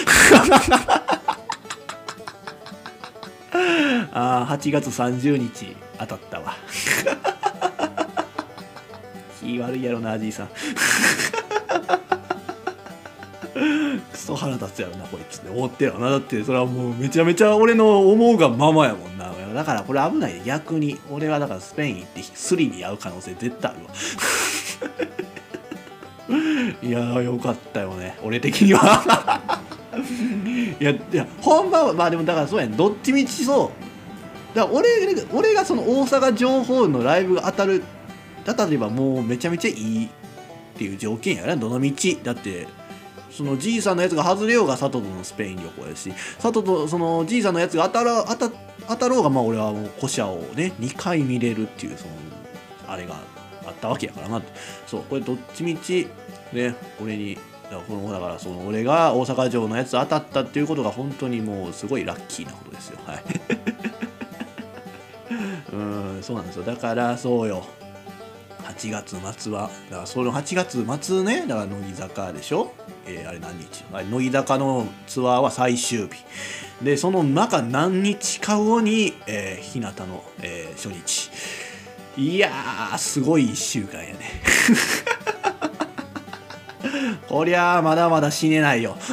[4.13, 6.55] ああ8月30日当たったわ。
[9.41, 10.49] 気悪いやろなじいさん。
[13.55, 16.11] クソ腹立つやろなこいつって思ってるよな。
[16.11, 19.33] だってそれはもうめちゃめちゃ俺の思うがままやもんな。
[19.55, 20.99] だからこれ危ない逆に。
[21.11, 23.93] 俺はだからスペイン行ってスリに遭う可能性絶対あるわ。
[26.83, 28.19] いやーよかったよね。
[28.25, 29.61] 俺的には。
[30.81, 33.71] いやいや本番はまあでもだからそうやねどっちみちそ
[34.53, 34.57] う。
[34.57, 34.89] だから俺
[35.33, 37.85] 俺がその大阪情報のライブが当たる
[38.45, 40.09] 当たればもうめちゃめちゃいいっ
[40.77, 41.93] ていう条件やねどの道。
[42.25, 42.67] だって
[43.37, 48.57] そのじいさんのやつが外れようが佐藤とのスペイン旅行やし佐藤とそのじいさんのやつが当たら当た
[48.89, 52.13] 当たろうがまあ俺はもう古社をね2回見れるっていうその
[52.87, 53.17] あれが
[53.67, 54.41] あったわけやからな
[54.87, 56.07] そうこれどっちみち
[56.53, 62.99] ね俺にだからこのだからその俺が大阪城のやつ当たったっていうことが本当にもうすごいラッキーなことですよ。
[63.05, 63.25] はい。
[65.73, 66.63] うんそうなんですよ。
[66.63, 67.65] だからそうよ。
[68.65, 72.73] 8月末はだからその8月末ねだから乃木坂でしょ、
[73.07, 73.85] えーあれ何日？
[73.93, 76.25] 乃木坂のツアーは最終日。
[76.83, 81.31] でその中何日か後に、えー、日向の、えー初日。
[82.17, 84.19] いやーすごい1週間やね。
[87.29, 88.97] こりゃまだまだ死ねないよ。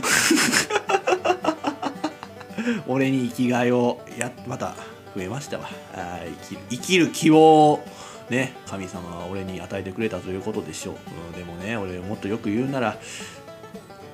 [2.87, 4.75] 俺に生きがいをやまた
[5.15, 5.69] 増えましたわ。
[5.95, 7.83] あ生きる生きる希望を
[8.29, 10.95] ね神様は俺に与えてくれたということでしょう、
[11.33, 12.97] うん、でもね俺もっとよく言うなら「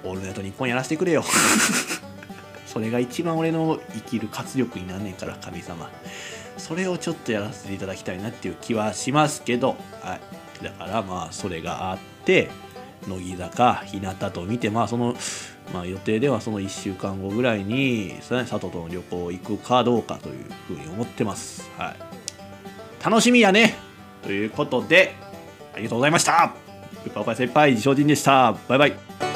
[0.08, 1.24] オールナイトニッポン」やらせてくれよ。
[2.66, 5.90] それが一番俺の生きる活力になんねんから神様。
[6.58, 10.20] それをちょっとやらせていただきたいなっていう気はしますけど、は
[10.62, 12.50] い、だからまあそれがあって
[13.08, 15.16] 乃木坂日向と見てまあその、
[15.74, 23.76] まあ、予定ではその1週間後ぐらいに佐藤との旅行行くかどうかというふうに思ってます、はい、楽しみやね。
[24.24, 25.16] ということで
[25.74, 26.54] ありがとうございました。
[27.06, 28.56] ウパパ先輩自称人でした。
[28.68, 29.27] バイバイ。